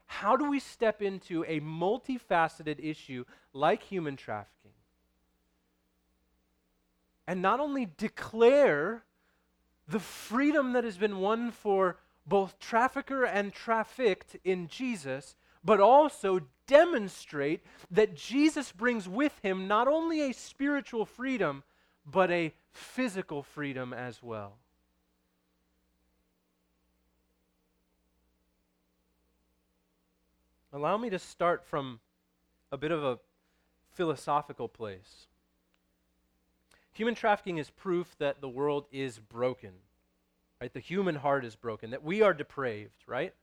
How 0.05 0.35
do 0.35 0.49
we 0.49 0.59
step 0.59 1.01
into 1.01 1.45
a 1.47 1.61
multifaceted 1.61 2.83
issue 2.83 3.23
like 3.53 3.83
human 3.83 4.17
trafficking? 4.17 4.73
And 7.25 7.41
not 7.41 7.61
only 7.61 7.87
declare 7.97 9.05
the 9.87 9.99
freedom 9.99 10.73
that 10.73 10.83
has 10.83 10.97
been 10.97 11.19
won 11.19 11.51
for 11.51 11.97
both 12.25 12.59
trafficker 12.59 13.23
and 13.23 13.53
trafficked 13.53 14.35
in 14.43 14.67
Jesus, 14.67 15.35
but 15.63 15.79
also 15.79 16.41
demonstrate 16.67 17.61
that 17.91 18.15
Jesus 18.15 18.71
brings 18.71 19.07
with 19.07 19.37
him 19.43 19.67
not 19.67 19.87
only 19.87 20.21
a 20.21 20.33
spiritual 20.33 21.05
freedom, 21.05 21.63
but 22.05 22.31
a 22.31 22.53
physical 22.71 23.43
freedom 23.43 23.93
as 23.93 24.21
well. 24.21 24.57
Allow 30.73 30.97
me 30.97 31.09
to 31.09 31.19
start 31.19 31.63
from 31.63 31.99
a 32.71 32.77
bit 32.77 32.91
of 32.91 33.03
a 33.03 33.19
philosophical 33.93 34.67
place. 34.67 35.27
Human 36.95 37.13
trafficking 37.13 37.57
is 37.57 37.69
proof 37.69 38.15
that 38.19 38.39
the 38.39 38.49
world 38.49 38.85
is 38.89 39.19
broken. 39.19 39.71
Right? 40.61 40.73
The 40.73 40.79
human 40.79 41.15
heart 41.15 41.43
is 41.43 41.55
broken, 41.55 41.91
that 41.91 42.03
we 42.03 42.21
are 42.21 42.33
depraved, 42.33 43.03
right? 43.05 43.33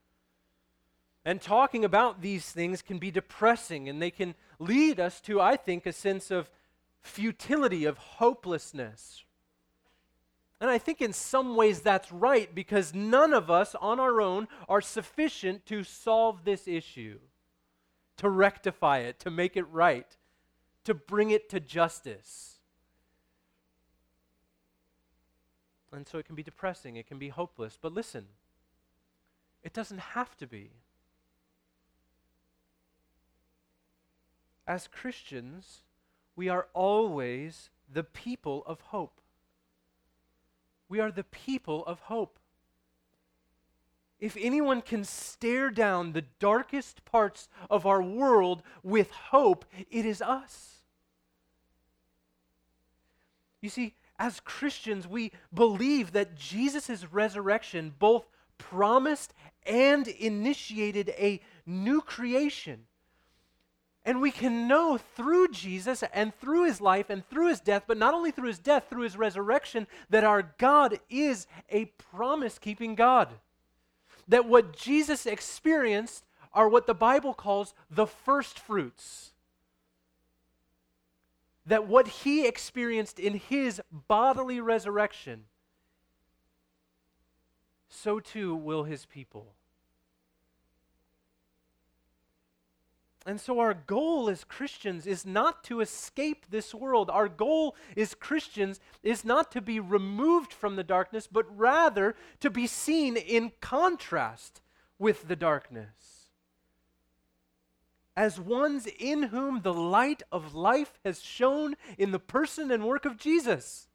And 1.24 1.40
talking 1.40 1.84
about 1.84 2.22
these 2.22 2.50
things 2.50 2.80
can 2.80 2.98
be 2.98 3.10
depressing 3.10 3.90
and 3.90 4.00
they 4.00 4.10
can 4.10 4.34
lead 4.58 4.98
us 4.98 5.20
to, 5.22 5.38
I 5.38 5.56
think, 5.56 5.84
a 5.84 5.92
sense 5.92 6.30
of 6.30 6.50
futility, 7.02 7.84
of 7.84 7.98
hopelessness. 7.98 9.22
And 10.58 10.70
I 10.70 10.78
think 10.78 11.02
in 11.02 11.12
some 11.12 11.54
ways 11.54 11.80
that's 11.80 12.10
right 12.10 12.52
because 12.54 12.94
none 12.94 13.34
of 13.34 13.50
us 13.50 13.76
on 13.80 14.00
our 14.00 14.22
own 14.22 14.48
are 14.66 14.80
sufficient 14.80 15.66
to 15.66 15.84
solve 15.84 16.44
this 16.44 16.66
issue, 16.66 17.18
to 18.16 18.30
rectify 18.30 19.00
it, 19.00 19.18
to 19.20 19.30
make 19.30 19.58
it 19.58 19.68
right, 19.70 20.16
to 20.84 20.94
bring 20.94 21.30
it 21.30 21.50
to 21.50 21.60
justice. 21.60 22.60
And 25.92 26.08
so 26.08 26.18
it 26.18 26.24
can 26.24 26.34
be 26.34 26.42
depressing, 26.42 26.96
it 26.96 27.06
can 27.06 27.18
be 27.18 27.28
hopeless. 27.28 27.78
But 27.80 27.92
listen, 27.92 28.26
it 29.62 29.72
doesn't 29.72 30.00
have 30.00 30.36
to 30.38 30.46
be. 30.46 30.70
As 34.66 34.88
Christians, 34.88 35.82
we 36.34 36.48
are 36.48 36.68
always 36.72 37.70
the 37.92 38.04
people 38.04 38.62
of 38.66 38.80
hope. 38.80 39.20
We 40.88 41.00
are 41.00 41.10
the 41.10 41.24
people 41.24 41.84
of 41.86 42.00
hope. 42.00 42.38
If 44.20 44.36
anyone 44.40 44.82
can 44.82 45.04
stare 45.04 45.70
down 45.70 46.12
the 46.12 46.24
darkest 46.38 47.04
parts 47.04 47.48
of 47.68 47.86
our 47.86 48.00
world 48.00 48.62
with 48.82 49.10
hope, 49.10 49.64
it 49.90 50.06
is 50.06 50.22
us. 50.22 50.76
You 53.60 53.68
see, 53.68 53.94
as 54.22 54.38
Christians, 54.38 55.08
we 55.08 55.32
believe 55.52 56.12
that 56.12 56.36
Jesus' 56.36 57.04
resurrection 57.10 57.92
both 57.98 58.24
promised 58.56 59.34
and 59.66 60.06
initiated 60.06 61.08
a 61.18 61.40
new 61.66 62.00
creation. 62.00 62.84
And 64.04 64.20
we 64.20 64.30
can 64.30 64.68
know 64.68 64.96
through 64.96 65.48
Jesus 65.48 66.04
and 66.14 66.32
through 66.36 66.66
his 66.66 66.80
life 66.80 67.10
and 67.10 67.28
through 67.28 67.48
his 67.48 67.58
death, 67.58 67.82
but 67.88 67.98
not 67.98 68.14
only 68.14 68.30
through 68.30 68.46
his 68.46 68.60
death, 68.60 68.86
through 68.88 69.02
his 69.02 69.16
resurrection, 69.16 69.88
that 70.08 70.22
our 70.22 70.54
God 70.56 71.00
is 71.10 71.48
a 71.68 71.86
promise 71.86 72.60
keeping 72.60 72.94
God. 72.94 73.28
That 74.28 74.46
what 74.46 74.76
Jesus 74.76 75.26
experienced 75.26 76.24
are 76.52 76.68
what 76.68 76.86
the 76.86 76.94
Bible 76.94 77.34
calls 77.34 77.74
the 77.90 78.06
first 78.06 78.56
fruits 78.56 79.32
that 81.66 81.86
what 81.86 82.08
he 82.08 82.46
experienced 82.46 83.18
in 83.18 83.34
his 83.34 83.80
bodily 83.90 84.60
resurrection, 84.60 85.44
so 87.88 88.18
too 88.18 88.54
will 88.54 88.84
his 88.84 89.06
people. 89.06 89.54
And 93.24 93.40
so, 93.40 93.60
our 93.60 93.74
goal 93.74 94.28
as 94.28 94.42
Christians 94.42 95.06
is 95.06 95.24
not 95.24 95.62
to 95.64 95.80
escape 95.80 96.46
this 96.50 96.74
world. 96.74 97.08
Our 97.08 97.28
goal 97.28 97.76
as 97.96 98.14
Christians 98.14 98.80
is 99.04 99.24
not 99.24 99.52
to 99.52 99.60
be 99.60 99.78
removed 99.78 100.52
from 100.52 100.74
the 100.74 100.82
darkness, 100.82 101.28
but 101.30 101.46
rather 101.56 102.16
to 102.40 102.50
be 102.50 102.66
seen 102.66 103.16
in 103.16 103.52
contrast 103.60 104.60
with 104.98 105.28
the 105.28 105.36
darkness. 105.36 106.11
As 108.16 108.38
ones 108.38 108.86
in 108.98 109.24
whom 109.24 109.62
the 109.62 109.72
light 109.72 110.22
of 110.30 110.54
life 110.54 110.98
has 111.04 111.22
shone 111.22 111.76
in 111.96 112.10
the 112.10 112.18
person 112.18 112.70
and 112.70 112.84
work 112.84 113.04
of 113.04 113.16
Jesus. 113.16 113.88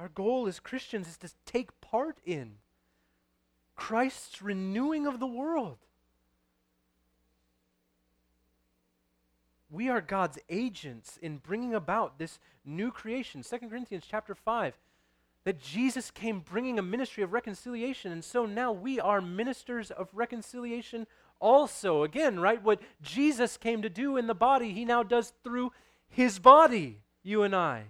Our 0.00 0.08
goal 0.08 0.48
as 0.48 0.58
Christians 0.58 1.06
is 1.06 1.16
to 1.18 1.30
take 1.46 1.80
part 1.80 2.18
in 2.24 2.54
Christ's 3.76 4.42
renewing 4.42 5.06
of 5.06 5.20
the 5.20 5.28
world. 5.28 5.78
We 9.70 9.88
are 9.88 10.00
God's 10.00 10.38
agents 10.50 11.18
in 11.22 11.38
bringing 11.38 11.72
about 11.72 12.18
this 12.18 12.40
new 12.64 12.90
creation. 12.90 13.42
2 13.42 13.68
Corinthians 13.68 14.04
chapter 14.08 14.34
5 14.34 14.76
that 15.44 15.60
Jesus 15.60 16.10
came 16.10 16.40
bringing 16.40 16.78
a 16.78 16.82
ministry 16.82 17.22
of 17.22 17.32
reconciliation 17.32 18.12
and 18.12 18.24
so 18.24 18.46
now 18.46 18.72
we 18.72 19.00
are 19.00 19.20
ministers 19.20 19.90
of 19.90 20.08
reconciliation 20.12 21.06
also. 21.40 22.04
Again, 22.04 22.38
right 22.38 22.62
what 22.62 22.80
Jesus 23.02 23.56
came 23.56 23.82
to 23.82 23.88
do 23.88 24.16
in 24.16 24.26
the 24.26 24.34
body, 24.34 24.72
he 24.72 24.84
now 24.84 25.02
does 25.02 25.32
through 25.42 25.72
his 26.08 26.38
body, 26.38 27.00
you 27.22 27.42
and 27.42 27.56
I. 27.56 27.84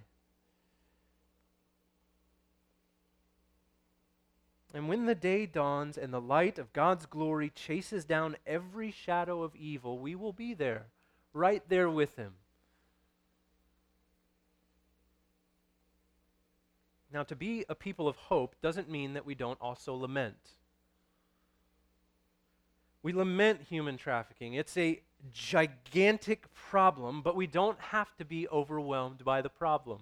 And 4.74 4.88
when 4.88 5.04
the 5.04 5.14
day 5.14 5.44
dawns 5.44 5.98
and 5.98 6.12
the 6.12 6.20
light 6.20 6.58
of 6.58 6.72
God's 6.72 7.04
glory 7.04 7.50
chases 7.50 8.04
down 8.04 8.36
every 8.46 8.90
shadow 8.90 9.42
of 9.42 9.54
evil, 9.54 9.98
we 9.98 10.14
will 10.14 10.32
be 10.32 10.54
there, 10.54 10.86
right 11.34 11.62
there 11.68 11.90
with 11.90 12.16
Him. 12.16 12.32
Now, 17.12 17.22
to 17.24 17.36
be 17.36 17.64
a 17.68 17.74
people 17.74 18.08
of 18.08 18.16
hope 18.16 18.56
doesn't 18.62 18.90
mean 18.90 19.12
that 19.14 19.26
we 19.26 19.34
don't 19.34 19.60
also 19.60 19.94
lament. 19.94 20.54
We 23.02 23.12
lament 23.12 23.60
human 23.68 23.98
trafficking. 23.98 24.54
It's 24.54 24.76
a 24.78 25.02
gigantic 25.32 26.52
problem, 26.54 27.20
but 27.20 27.36
we 27.36 27.46
don't 27.46 27.78
have 27.78 28.16
to 28.16 28.24
be 28.24 28.48
overwhelmed 28.48 29.24
by 29.24 29.42
the 29.42 29.50
problem. 29.50 30.00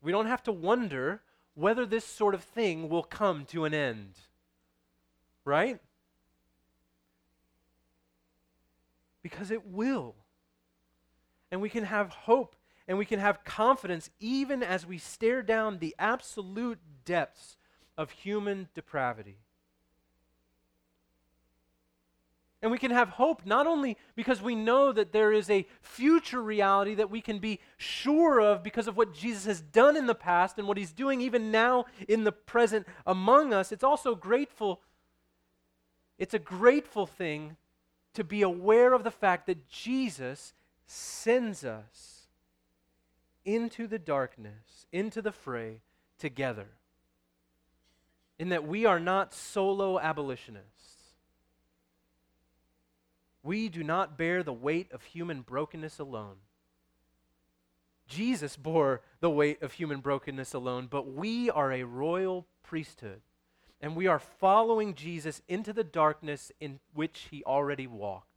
We 0.00 0.12
don't 0.12 0.26
have 0.26 0.42
to 0.44 0.52
wonder 0.52 1.22
whether 1.54 1.84
this 1.84 2.04
sort 2.04 2.34
of 2.34 2.44
thing 2.44 2.88
will 2.88 3.02
come 3.02 3.44
to 3.46 3.64
an 3.64 3.74
end. 3.74 4.14
Right? 5.44 5.80
Because 9.22 9.50
it 9.50 9.66
will. 9.66 10.14
And 11.50 11.60
we 11.60 11.68
can 11.68 11.84
have 11.84 12.10
hope 12.10 12.54
and 12.88 12.98
we 12.98 13.04
can 13.04 13.20
have 13.20 13.44
confidence 13.44 14.10
even 14.20 14.62
as 14.62 14.86
we 14.86 14.98
stare 14.98 15.42
down 15.42 15.78
the 15.78 15.94
absolute 15.98 16.78
depths 17.04 17.56
of 17.96 18.10
human 18.10 18.68
depravity. 18.74 19.38
And 22.62 22.70
we 22.70 22.78
can 22.78 22.92
have 22.92 23.08
hope 23.08 23.44
not 23.44 23.66
only 23.66 23.96
because 24.14 24.40
we 24.40 24.54
know 24.54 24.92
that 24.92 25.12
there 25.12 25.32
is 25.32 25.50
a 25.50 25.66
future 25.80 26.40
reality 26.40 26.94
that 26.94 27.10
we 27.10 27.20
can 27.20 27.40
be 27.40 27.58
sure 27.76 28.40
of 28.40 28.62
because 28.62 28.86
of 28.86 28.96
what 28.96 29.12
Jesus 29.12 29.46
has 29.46 29.60
done 29.60 29.96
in 29.96 30.06
the 30.06 30.14
past 30.14 30.58
and 30.58 30.68
what 30.68 30.76
he's 30.76 30.92
doing 30.92 31.20
even 31.20 31.50
now 31.50 31.86
in 32.06 32.22
the 32.22 32.30
present 32.30 32.86
among 33.04 33.52
us, 33.52 33.72
it's 33.72 33.82
also 33.82 34.14
grateful. 34.14 34.80
It's 36.18 36.34
a 36.34 36.38
grateful 36.38 37.04
thing 37.04 37.56
to 38.14 38.22
be 38.22 38.42
aware 38.42 38.92
of 38.92 39.02
the 39.02 39.10
fact 39.10 39.46
that 39.46 39.68
Jesus 39.68 40.52
sends 40.86 41.64
us 41.64 42.21
into 43.44 43.86
the 43.86 43.98
darkness, 43.98 44.86
into 44.92 45.22
the 45.22 45.32
fray 45.32 45.80
together. 46.18 46.68
In 48.38 48.48
that 48.50 48.66
we 48.66 48.86
are 48.86 49.00
not 49.00 49.34
solo 49.34 49.98
abolitionists. 49.98 51.14
We 53.42 53.68
do 53.68 53.82
not 53.82 54.16
bear 54.16 54.42
the 54.42 54.52
weight 54.52 54.90
of 54.92 55.02
human 55.02 55.42
brokenness 55.42 55.98
alone. 55.98 56.36
Jesus 58.06 58.56
bore 58.56 59.00
the 59.20 59.30
weight 59.30 59.62
of 59.62 59.72
human 59.72 60.00
brokenness 60.00 60.54
alone, 60.54 60.86
but 60.90 61.12
we 61.12 61.50
are 61.50 61.72
a 61.72 61.84
royal 61.84 62.46
priesthood, 62.62 63.22
and 63.80 63.96
we 63.96 64.06
are 64.06 64.18
following 64.18 64.94
Jesus 64.94 65.40
into 65.48 65.72
the 65.72 65.84
darkness 65.84 66.52
in 66.60 66.78
which 66.94 67.28
he 67.30 67.42
already 67.44 67.86
walked. 67.86 68.31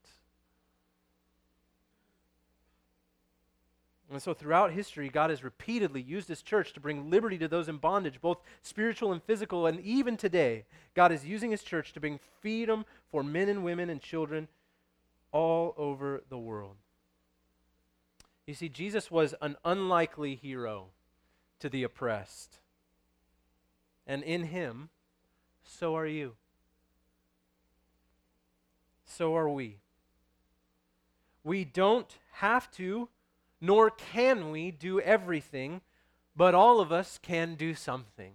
And 4.11 4.21
so, 4.21 4.33
throughout 4.33 4.71
history, 4.71 5.09
God 5.09 5.31
has 5.31 5.43
repeatedly 5.43 6.01
used 6.01 6.27
His 6.27 6.43
church 6.43 6.73
to 6.73 6.79
bring 6.79 7.09
liberty 7.09 7.37
to 7.39 7.47
those 7.47 7.67
in 7.67 7.77
bondage, 7.77 8.21
both 8.21 8.37
spiritual 8.61 9.11
and 9.11 9.23
physical. 9.23 9.65
And 9.65 9.79
even 9.79 10.15
today, 10.15 10.65
God 10.93 11.11
is 11.11 11.25
using 11.25 11.51
His 11.51 11.63
church 11.63 11.91
to 11.93 11.99
bring 11.99 12.19
freedom 12.41 12.85
for 13.11 13.23
men 13.23 13.49
and 13.49 13.63
women 13.63 13.89
and 13.89 13.99
children 13.99 14.47
all 15.31 15.73
over 15.77 16.21
the 16.29 16.37
world. 16.37 16.75
You 18.45 18.53
see, 18.53 18.69
Jesus 18.69 19.09
was 19.09 19.33
an 19.41 19.57
unlikely 19.65 20.35
hero 20.35 20.87
to 21.59 21.69
the 21.69 21.83
oppressed. 21.83 22.59
And 24.05 24.23
in 24.23 24.45
him, 24.45 24.89
so 25.63 25.95
are 25.97 26.05
you. 26.05 26.35
So 29.05 29.35
are 29.35 29.49
we. 29.49 29.77
We 31.43 31.65
don't 31.65 32.17
have 32.33 32.69
to, 32.71 33.09
nor 33.61 33.89
can 33.89 34.51
we, 34.51 34.71
do 34.71 34.99
everything, 34.99 35.81
but 36.35 36.53
all 36.53 36.79
of 36.79 36.91
us 36.91 37.17
can 37.21 37.55
do 37.55 37.73
something. 37.73 38.33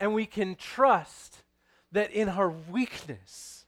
And 0.00 0.14
we 0.14 0.26
can 0.26 0.54
trust 0.54 1.42
that 1.92 2.10
in 2.10 2.28
our 2.28 2.50
weakness, 2.50 3.66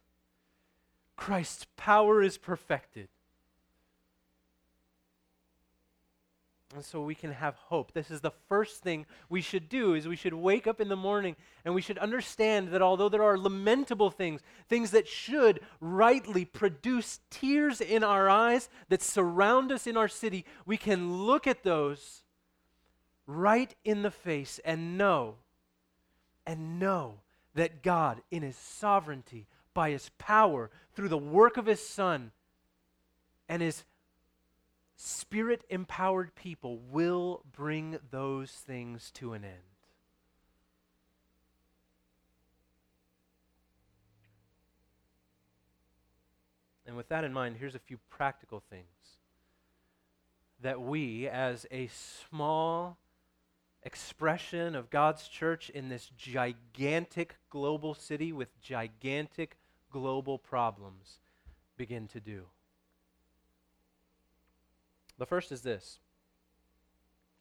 Christ's 1.16 1.66
power 1.76 2.22
is 2.22 2.38
perfected. 2.38 3.08
And 6.76 6.84
so 6.84 7.00
we 7.00 7.14
can 7.14 7.32
have 7.32 7.54
hope. 7.54 7.92
This 7.92 8.10
is 8.10 8.20
the 8.20 8.32
first 8.50 8.82
thing 8.82 9.06
we 9.30 9.40
should 9.40 9.70
do 9.70 9.94
is 9.94 10.06
we 10.06 10.14
should 10.14 10.34
wake 10.34 10.66
up 10.66 10.78
in 10.78 10.90
the 10.90 10.94
morning 10.94 11.34
and 11.64 11.74
we 11.74 11.80
should 11.80 11.96
understand 11.96 12.68
that 12.68 12.82
although 12.82 13.08
there 13.08 13.22
are 13.22 13.38
lamentable 13.38 14.10
things, 14.10 14.42
things 14.68 14.90
that 14.90 15.08
should 15.08 15.60
rightly 15.80 16.44
produce 16.44 17.20
tears 17.30 17.80
in 17.80 18.04
our 18.04 18.28
eyes 18.28 18.68
that 18.90 19.00
surround 19.00 19.72
us 19.72 19.86
in 19.86 19.96
our 19.96 20.06
city, 20.06 20.44
we 20.66 20.76
can 20.76 21.24
look 21.24 21.46
at 21.46 21.62
those 21.62 22.24
right 23.26 23.74
in 23.82 24.02
the 24.02 24.10
face 24.10 24.60
and 24.62 24.98
know 24.98 25.36
and 26.46 26.78
know 26.78 27.20
that 27.54 27.82
God 27.82 28.20
in 28.30 28.42
his 28.42 28.56
sovereignty 28.56 29.46
by 29.72 29.92
his 29.92 30.10
power 30.18 30.70
through 30.94 31.08
the 31.08 31.16
work 31.16 31.56
of 31.56 31.64
his 31.64 31.80
Son 31.80 32.32
and 33.48 33.62
his 33.62 33.82
spirit 34.96 35.64
empowered 35.68 36.34
people 36.34 36.78
will 36.90 37.44
bring 37.52 37.98
those 38.10 38.50
things 38.50 39.10
to 39.12 39.34
an 39.34 39.44
end. 39.44 39.54
And 46.86 46.96
with 46.96 47.08
that 47.08 47.24
in 47.24 47.32
mind, 47.32 47.56
here's 47.58 47.74
a 47.74 47.80
few 47.80 47.98
practical 48.10 48.62
things 48.70 48.86
that 50.62 50.80
we, 50.80 51.28
as 51.28 51.66
a 51.70 51.88
small 51.88 52.96
expression 53.82 54.74
of 54.74 54.88
God's 54.88 55.28
church 55.28 55.68
in 55.70 55.88
this 55.88 56.10
gigantic 56.16 57.36
global 57.50 57.94
city 57.94 58.32
with 58.32 58.60
gigantic 58.60 59.58
global 59.90 60.38
problems 60.38 61.18
begin 61.76 62.08
to 62.08 62.20
do. 62.20 62.46
The 65.18 65.26
first 65.26 65.50
is 65.52 65.62
this, 65.62 65.98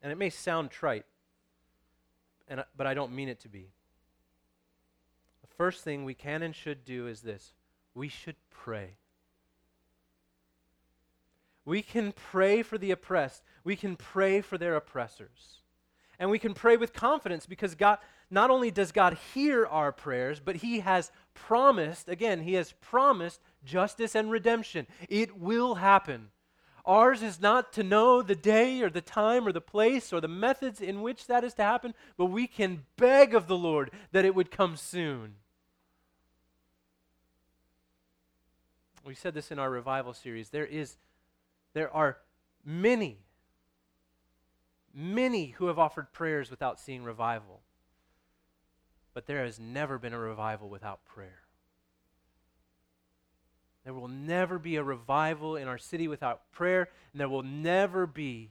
and 0.01 0.11
it 0.11 0.17
may 0.17 0.29
sound 0.29 0.71
trite, 0.71 1.05
and, 2.47 2.63
but 2.77 2.87
I 2.87 2.93
don't 2.93 3.13
mean 3.13 3.27
it 3.27 3.39
to 3.41 3.49
be. 3.49 3.71
The 5.41 5.55
first 5.57 5.83
thing 5.83 6.05
we 6.05 6.13
can 6.13 6.41
and 6.41 6.55
should 6.55 6.85
do 6.85 7.07
is 7.07 7.21
this 7.21 7.53
we 7.93 8.07
should 8.07 8.35
pray. 8.49 8.97
We 11.65 11.81
can 11.81 12.11
pray 12.11 12.61
for 12.61 12.77
the 12.77 12.91
oppressed. 12.91 13.43
We 13.63 13.75
can 13.75 13.95
pray 13.95 14.41
for 14.41 14.57
their 14.57 14.75
oppressors. 14.75 15.61
And 16.19 16.29
we 16.29 16.39
can 16.39 16.53
pray 16.53 16.77
with 16.77 16.93
confidence 16.93 17.45
because 17.45 17.75
God, 17.75 17.97
not 18.29 18.51
only 18.51 18.71
does 18.71 18.91
God 18.91 19.17
hear 19.33 19.65
our 19.65 19.91
prayers, 19.91 20.39
but 20.39 20.57
He 20.57 20.79
has 20.81 21.11
promised, 21.33 22.07
again, 22.07 22.41
He 22.41 22.53
has 22.53 22.73
promised 22.79 23.41
justice 23.65 24.15
and 24.15 24.31
redemption. 24.31 24.87
It 25.09 25.37
will 25.37 25.75
happen. 25.75 26.29
Ours 26.85 27.23
is 27.23 27.41
not 27.41 27.73
to 27.73 27.83
know 27.83 28.21
the 28.21 28.35
day 28.35 28.81
or 28.81 28.89
the 28.89 29.01
time 29.01 29.47
or 29.47 29.51
the 29.51 29.61
place 29.61 30.13
or 30.13 30.21
the 30.21 30.27
methods 30.27 30.81
in 30.81 31.01
which 31.01 31.27
that 31.27 31.43
is 31.43 31.53
to 31.55 31.63
happen, 31.63 31.93
but 32.17 32.27
we 32.27 32.47
can 32.47 32.83
beg 32.95 33.33
of 33.33 33.47
the 33.47 33.57
Lord 33.57 33.91
that 34.11 34.25
it 34.25 34.35
would 34.35 34.51
come 34.51 34.77
soon. 34.77 35.35
We 39.03 39.15
said 39.15 39.33
this 39.33 39.51
in 39.51 39.59
our 39.59 39.69
revival 39.69 40.13
series. 40.13 40.49
There 40.49 40.65
is 40.65 40.97
there 41.73 41.93
are 41.93 42.17
many 42.63 43.25
many 44.95 45.47
who 45.47 45.67
have 45.67 45.77
offered 45.77 46.13
prayers 46.13 46.49
without 46.49 46.79
seeing 46.79 47.03
revival. 47.03 47.61
But 49.13 49.27
there 49.27 49.43
has 49.43 49.59
never 49.59 49.99
been 49.99 50.13
a 50.13 50.19
revival 50.19 50.69
without 50.69 51.05
prayer. 51.05 51.44
There 53.85 53.93
will 53.93 54.07
never 54.07 54.59
be 54.59 54.75
a 54.75 54.83
revival 54.83 55.55
in 55.55 55.67
our 55.67 55.77
city 55.77 56.07
without 56.07 56.51
prayer, 56.51 56.89
and 57.13 57.21
there 57.21 57.29
will 57.29 57.43
never 57.43 58.05
be 58.05 58.49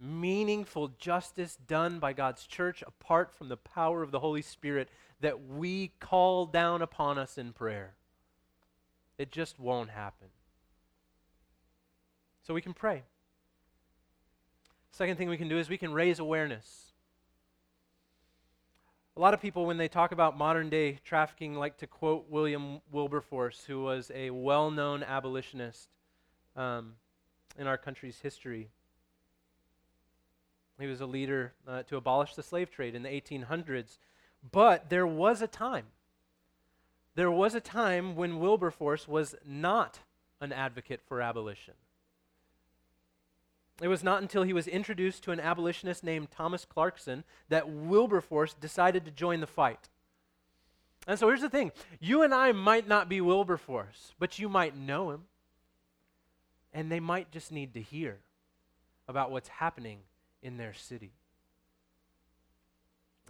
meaningful 0.00 0.88
justice 0.98 1.56
done 1.56 1.98
by 1.98 2.14
God's 2.14 2.46
church 2.46 2.82
apart 2.86 3.32
from 3.32 3.48
the 3.48 3.56
power 3.56 4.02
of 4.02 4.10
the 4.10 4.20
Holy 4.20 4.42
Spirit 4.42 4.88
that 5.20 5.46
we 5.46 5.92
call 6.00 6.46
down 6.46 6.80
upon 6.82 7.18
us 7.18 7.36
in 7.38 7.52
prayer. 7.52 7.94
It 9.18 9.30
just 9.30 9.58
won't 9.58 9.90
happen. 9.90 10.28
So 12.42 12.54
we 12.54 12.62
can 12.62 12.74
pray. 12.74 13.02
Second 14.90 15.16
thing 15.16 15.28
we 15.28 15.36
can 15.36 15.48
do 15.48 15.58
is 15.58 15.68
we 15.68 15.78
can 15.78 15.92
raise 15.92 16.18
awareness. 16.18 16.85
A 19.16 19.20
lot 19.20 19.32
of 19.32 19.40
people, 19.40 19.64
when 19.64 19.78
they 19.78 19.88
talk 19.88 20.12
about 20.12 20.36
modern 20.36 20.68
day 20.68 20.98
trafficking, 21.02 21.54
like 21.54 21.78
to 21.78 21.86
quote 21.86 22.26
William 22.28 22.82
Wilberforce, 22.92 23.64
who 23.66 23.82
was 23.82 24.10
a 24.14 24.28
well 24.28 24.70
known 24.70 25.02
abolitionist 25.02 25.88
um, 26.54 26.92
in 27.58 27.66
our 27.66 27.78
country's 27.78 28.20
history. 28.20 28.68
He 30.78 30.86
was 30.86 31.00
a 31.00 31.06
leader 31.06 31.54
uh, 31.66 31.84
to 31.84 31.96
abolish 31.96 32.34
the 32.34 32.42
slave 32.42 32.70
trade 32.70 32.94
in 32.94 33.02
the 33.02 33.08
1800s. 33.08 33.96
But 34.52 34.90
there 34.90 35.06
was 35.06 35.40
a 35.40 35.46
time, 35.46 35.86
there 37.14 37.30
was 37.30 37.54
a 37.54 37.60
time 37.60 38.16
when 38.16 38.38
Wilberforce 38.38 39.08
was 39.08 39.34
not 39.46 40.00
an 40.42 40.52
advocate 40.52 41.00
for 41.08 41.22
abolition. 41.22 41.74
It 43.82 43.88
was 43.88 44.02
not 44.02 44.22
until 44.22 44.42
he 44.42 44.54
was 44.54 44.66
introduced 44.66 45.22
to 45.24 45.32
an 45.32 45.40
abolitionist 45.40 46.02
named 46.02 46.30
Thomas 46.30 46.64
Clarkson 46.64 47.24
that 47.50 47.68
Wilberforce 47.68 48.54
decided 48.54 49.04
to 49.04 49.10
join 49.10 49.40
the 49.40 49.46
fight. 49.46 49.90
And 51.06 51.18
so 51.18 51.28
here's 51.28 51.42
the 51.42 51.50
thing 51.50 51.72
you 52.00 52.22
and 52.22 52.34
I 52.34 52.52
might 52.52 52.88
not 52.88 53.08
be 53.08 53.20
Wilberforce, 53.20 54.14
but 54.18 54.38
you 54.38 54.48
might 54.48 54.76
know 54.76 55.10
him. 55.10 55.24
And 56.72 56.90
they 56.90 57.00
might 57.00 57.30
just 57.30 57.52
need 57.52 57.74
to 57.74 57.80
hear 57.80 58.18
about 59.08 59.30
what's 59.30 59.48
happening 59.48 60.00
in 60.42 60.56
their 60.56 60.74
city. 60.74 61.12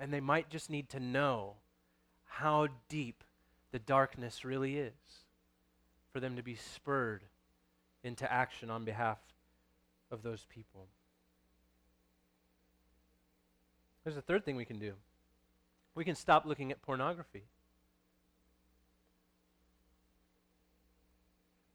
And 0.00 0.12
they 0.12 0.20
might 0.20 0.50
just 0.50 0.70
need 0.70 0.88
to 0.90 1.00
know 1.00 1.54
how 2.24 2.68
deep 2.88 3.24
the 3.72 3.78
darkness 3.78 4.44
really 4.44 4.78
is 4.78 4.92
for 6.12 6.20
them 6.20 6.36
to 6.36 6.42
be 6.42 6.54
spurred 6.54 7.22
into 8.02 8.30
action 8.30 8.70
on 8.70 8.84
behalf 8.84 9.18
of 10.10 10.22
those 10.22 10.46
people. 10.48 10.86
There's 14.04 14.16
a 14.16 14.22
third 14.22 14.44
thing 14.44 14.56
we 14.56 14.64
can 14.64 14.78
do 14.78 14.94
we 15.96 16.04
can 16.04 16.14
stop 16.14 16.44
looking 16.44 16.70
at 16.70 16.82
pornography. 16.82 17.44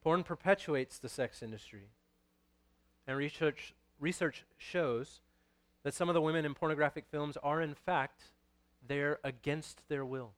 Porn 0.04 0.24
perpetuates 0.24 1.00
the 1.00 1.10
sex 1.10 1.44
industry. 1.44 1.90
And 3.08 3.18
research, 3.18 3.74
research 4.00 4.46
shows 4.58 5.20
that 5.84 5.96
some 5.96 6.08
of 6.08 6.14
the 6.14 6.22
women 6.22 6.46
in 6.46 6.54
pornographic 6.54 7.06
films 7.10 7.36
are, 7.44 7.62
in 7.62 7.74
fact, 7.74 8.26
there 8.88 9.20
against 9.24 9.82
their 9.90 10.06
will. 10.06 10.34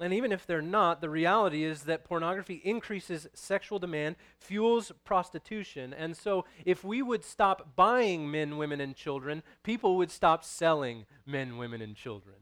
And 0.00 0.14
even 0.14 0.32
if 0.32 0.46
they're 0.46 0.62
not, 0.62 1.00
the 1.00 1.10
reality 1.10 1.64
is 1.64 1.82
that 1.82 2.04
pornography 2.04 2.62
increases 2.64 3.28
sexual 3.34 3.78
demand, 3.78 4.16
fuels 4.38 4.90
prostitution. 5.04 5.92
And 5.92 6.16
so, 6.16 6.46
if 6.64 6.82
we 6.82 7.02
would 7.02 7.24
stop 7.24 7.76
buying 7.76 8.30
men, 8.30 8.56
women, 8.56 8.80
and 8.80 8.96
children, 8.96 9.42
people 9.62 9.96
would 9.98 10.10
stop 10.10 10.44
selling 10.44 11.04
men, 11.26 11.58
women, 11.58 11.82
and 11.82 11.94
children. 11.94 12.36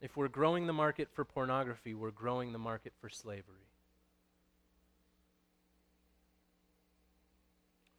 If 0.00 0.16
we're 0.16 0.28
growing 0.28 0.66
the 0.66 0.72
market 0.72 1.08
for 1.12 1.24
pornography, 1.24 1.94
we're 1.94 2.10
growing 2.10 2.52
the 2.52 2.58
market 2.58 2.92
for 3.00 3.08
slavery. 3.08 3.68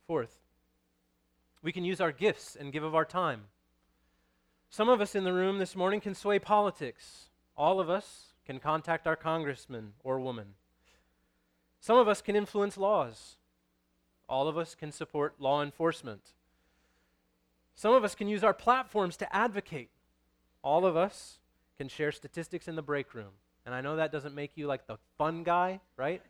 Fourth, 0.08 0.38
we 1.62 1.72
can 1.72 1.86
use 1.86 2.02
our 2.02 2.12
gifts 2.12 2.58
and 2.58 2.74
give 2.74 2.84
of 2.84 2.96
our 2.96 3.06
time. 3.06 3.44
Some 4.74 4.90
of 4.90 5.02
us 5.02 5.14
in 5.14 5.24
the 5.24 5.34
room 5.34 5.60
this 5.60 5.76
morning 5.76 6.02
can 6.02 6.16
sway 6.16 6.40
politics. 6.40 7.30
All 7.56 7.80
of 7.80 7.92
us 7.92 8.34
can 8.44 8.58
contact 8.58 9.06
our 9.06 9.16
congressman 9.16 9.94
or 10.04 10.20
woman. 10.20 10.56
Some 11.80 11.96
of 11.96 12.08
us 12.08 12.24
can 12.24 12.36
influence 12.36 12.76
laws. 12.76 13.36
All 14.28 14.48
of 14.48 14.58
us 14.58 14.74
can 14.74 14.92
support 14.92 15.36
law 15.38 15.62
enforcement. 15.62 16.22
Some 17.76 17.94
of 17.94 18.04
us 18.04 18.16
can 18.16 18.28
use 18.28 18.44
our 18.44 18.56
platforms 18.56 19.16
to 19.18 19.36
advocate. 19.36 19.92
All 20.64 20.88
of 20.88 20.98
us 20.98 21.38
can 21.78 21.88
share 21.88 22.12
statistics 22.12 22.68
in 22.68 22.76
the 22.76 22.82
break 22.82 23.14
room. 23.14 23.34
And 23.68 23.76
I 23.76 23.82
know 23.82 23.98
that 23.98 24.12
doesn't 24.12 24.34
make 24.34 24.54
you 24.56 24.66
like 24.66 24.88
the 24.88 24.98
fun 25.20 25.44
guy, 25.44 25.82
right? 25.98 26.24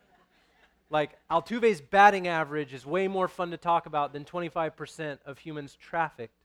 like 0.89 1.11
Altuve's 1.31 1.79
batting 1.79 2.27
average 2.27 2.73
is 2.73 2.85
way 2.85 3.07
more 3.07 3.29
fun 3.29 3.51
to 3.51 3.57
talk 3.57 3.85
about 3.85 4.11
than 4.11 4.25
25% 4.25 5.19
of 5.25 5.37
humans 5.37 5.77
trafficked 5.79 6.43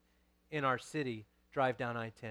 in 0.53 0.65
our 0.65 0.79
city 0.79 1.27
drive 1.53 1.77
down 1.77 1.97
I 1.97 2.11
10. 2.11 2.31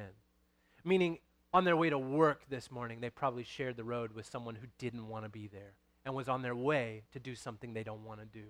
Meaning, 0.84 1.20
on 1.54 1.64
their 1.64 1.78
way 1.78 1.90
to 1.90 1.98
work 1.98 2.44
this 2.50 2.70
morning, 2.70 3.00
they 3.02 3.10
probably 3.10 3.44
shared 3.44 3.78
the 3.78 3.84
road 3.84 4.14
with 4.14 4.26
someone 4.26 4.56
who 4.56 4.68
didn't 4.78 5.08
want 5.08 5.26
to 5.26 5.30
be 5.30 5.48
there 5.48 5.74
and 6.06 6.16
was 6.16 6.30
on 6.30 6.42
their 6.42 6.56
way 6.56 7.04
to 7.12 7.20
do 7.20 7.36
something 7.36 7.74
they 7.74 7.84
don't 7.84 8.06
want 8.06 8.20
to 8.20 8.26
do. 8.26 8.46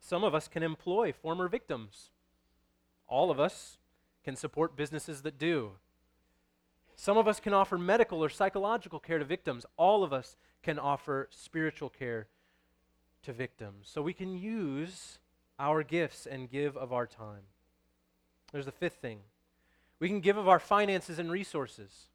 Some 0.00 0.24
of 0.24 0.34
us 0.34 0.48
can 0.48 0.62
employ 0.62 1.12
former 1.12 1.48
victims. 1.48 2.10
All 3.06 3.30
of 3.30 3.38
us 3.38 3.78
can 4.24 4.36
support 4.36 4.76
businesses 4.76 5.22
that 5.22 5.38
do. 5.38 5.72
Some 6.96 7.16
of 7.16 7.26
us 7.26 7.40
can 7.40 7.54
offer 7.54 7.78
medical 7.78 8.22
or 8.22 8.28
psychological 8.28 9.00
care 9.00 9.18
to 9.18 9.24
victims. 9.24 9.64
All 9.76 10.04
of 10.04 10.12
us 10.12 10.36
can 10.62 10.78
offer 10.78 11.28
spiritual 11.30 11.88
care 11.88 12.28
to 13.22 13.32
victims. 13.32 13.88
So 13.90 14.02
we 14.02 14.12
can 14.12 14.36
use 14.36 15.18
our 15.62 15.84
gifts 15.84 16.26
and 16.26 16.50
give 16.50 16.76
of 16.76 16.92
our 16.92 17.06
time. 17.06 17.44
There's 18.50 18.66
the 18.66 18.72
fifth 18.72 18.96
thing 18.96 19.20
we 20.00 20.08
can 20.08 20.20
give 20.20 20.36
of 20.36 20.48
our 20.48 20.58
finances 20.58 21.20
and 21.20 21.30
resources. 21.30 22.08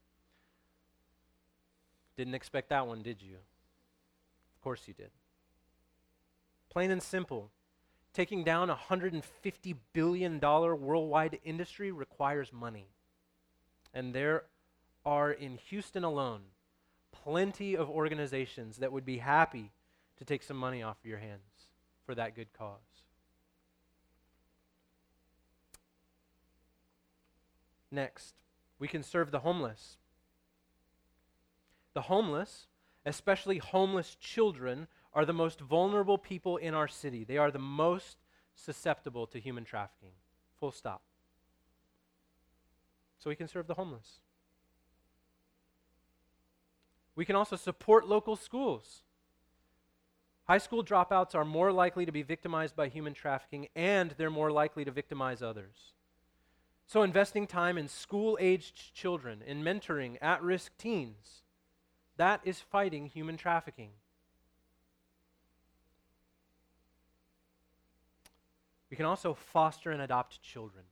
Didn't 2.18 2.36
expect 2.36 2.68
that 2.68 2.86
one, 2.86 3.02
did 3.02 3.22
you? 3.22 3.36
Of 3.36 4.62
course 4.62 4.82
you 4.88 4.94
did. 4.94 5.12
Plain 6.70 6.92
and 6.92 7.02
simple. 7.02 7.50
Taking 8.14 8.44
down 8.44 8.70
a 8.70 8.76
$150 8.76 9.24
billion 9.94 10.40
worldwide 10.42 11.40
industry 11.46 11.94
requires 11.94 12.52
money. 12.52 12.88
And 13.94 14.14
there 14.14 14.44
are 15.06 15.32
in 15.32 15.58
Houston 15.70 16.04
alone 16.04 16.42
plenty 17.24 17.78
of 17.78 17.90
organizations 17.90 18.78
that 18.78 18.92
would 18.92 19.06
be 19.06 19.20
happy 19.20 19.72
to 20.18 20.26
take 20.26 20.44
some 20.44 20.58
money 20.58 20.84
off 20.84 20.98
of 21.00 21.10
your 21.10 21.20
hands 21.20 21.70
for 22.06 22.16
that 22.16 22.36
good 22.36 22.52
cause. 22.52 23.07
Next, 27.92 28.36
we 28.80 28.88
can 28.88 29.04
serve 29.04 29.32
the 29.32 29.40
homeless. 29.40 29.98
The 31.94 32.02
homeless, 32.02 32.68
especially 33.06 33.58
homeless 33.58 34.16
children, 34.20 34.88
are 35.14 35.26
the 35.26 35.34
most 35.34 35.60
vulnerable 35.60 36.18
people 36.18 36.58
in 36.58 36.74
our 36.74 36.88
city. 36.88 37.24
They 37.24 37.38
are 37.38 37.52
the 37.52 37.60
most 37.60 38.18
susceptible 38.56 39.26
to 39.28 39.40
human 39.40 39.64
trafficking. 39.64 40.12
Full 40.60 40.72
stop. 40.72 41.02
So 43.18 43.30
we 43.30 43.36
can 43.36 43.48
serve 43.48 43.68
the 43.68 43.74
homeless. 43.74 44.20
We 47.16 47.26
can 47.26 47.36
also 47.36 47.56
support 47.56 48.08
local 48.08 48.36
schools. 48.36 49.02
High 50.44 50.60
school 50.60 50.84
dropouts 50.84 51.36
are 51.36 51.44
more 51.44 51.72
likely 51.72 52.06
to 52.06 52.12
be 52.12 52.22
victimized 52.22 52.76
by 52.76 52.88
human 52.88 53.14
trafficking, 53.14 53.68
and 53.76 54.14
they're 54.18 54.30
more 54.30 54.52
likely 54.52 54.86
to 54.86 54.92
victimize 54.92 55.42
others. 55.42 55.94
So, 56.88 57.04
investing 57.04 57.48
time 57.48 57.78
in 57.78 57.88
school 57.88 58.38
aged 58.40 58.94
children, 58.94 59.44
in 59.46 59.62
mentoring 59.62 60.18
at 60.22 60.42
risk 60.42 60.72
teens, 60.78 61.44
that 62.16 62.42
is 62.44 62.60
fighting 62.60 63.08
human 63.08 63.38
trafficking. 63.38 63.90
We 68.90 68.96
can 68.96 69.06
also 69.06 69.34
foster 69.34 69.92
and 69.92 70.02
adopt 70.02 70.42
children. 70.42 70.86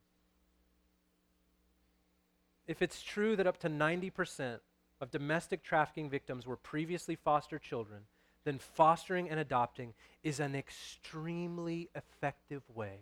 if 2.68 2.82
it's 2.82 3.02
true 3.02 3.36
that 3.36 3.48
up 3.48 3.60
to 3.60 3.70
90% 3.70 4.60
of 5.02 5.12
domestic 5.12 5.64
trafficking 5.64 6.10
victims 6.10 6.48
were 6.48 6.56
previously 6.56 7.16
foster 7.16 7.60
children, 7.60 8.02
then 8.44 8.60
fostering 8.60 9.30
and 9.30 9.40
adopting 9.40 9.94
is 10.24 10.40
an 10.40 10.56
extremely 10.56 11.90
effective 11.96 12.64
way 12.74 13.00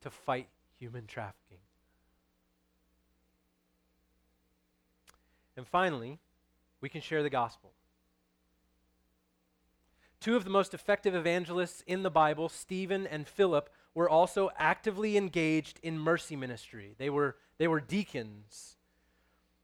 to 0.00 0.10
fight 0.10 0.48
human 0.78 1.06
trafficking. 1.06 1.58
And 5.58 5.66
finally, 5.66 6.20
we 6.80 6.88
can 6.88 7.00
share 7.00 7.24
the 7.24 7.28
gospel. 7.28 7.72
Two 10.20 10.36
of 10.36 10.44
the 10.44 10.50
most 10.50 10.72
effective 10.72 11.16
evangelists 11.16 11.82
in 11.84 12.04
the 12.04 12.12
Bible, 12.12 12.48
Stephen 12.48 13.08
and 13.08 13.26
Philip, 13.26 13.68
were 13.92 14.08
also 14.08 14.50
actively 14.56 15.16
engaged 15.16 15.80
in 15.82 15.98
mercy 15.98 16.36
ministry. 16.36 16.94
They 16.96 17.10
were, 17.10 17.36
they 17.58 17.66
were 17.66 17.80
deacons. 17.80 18.76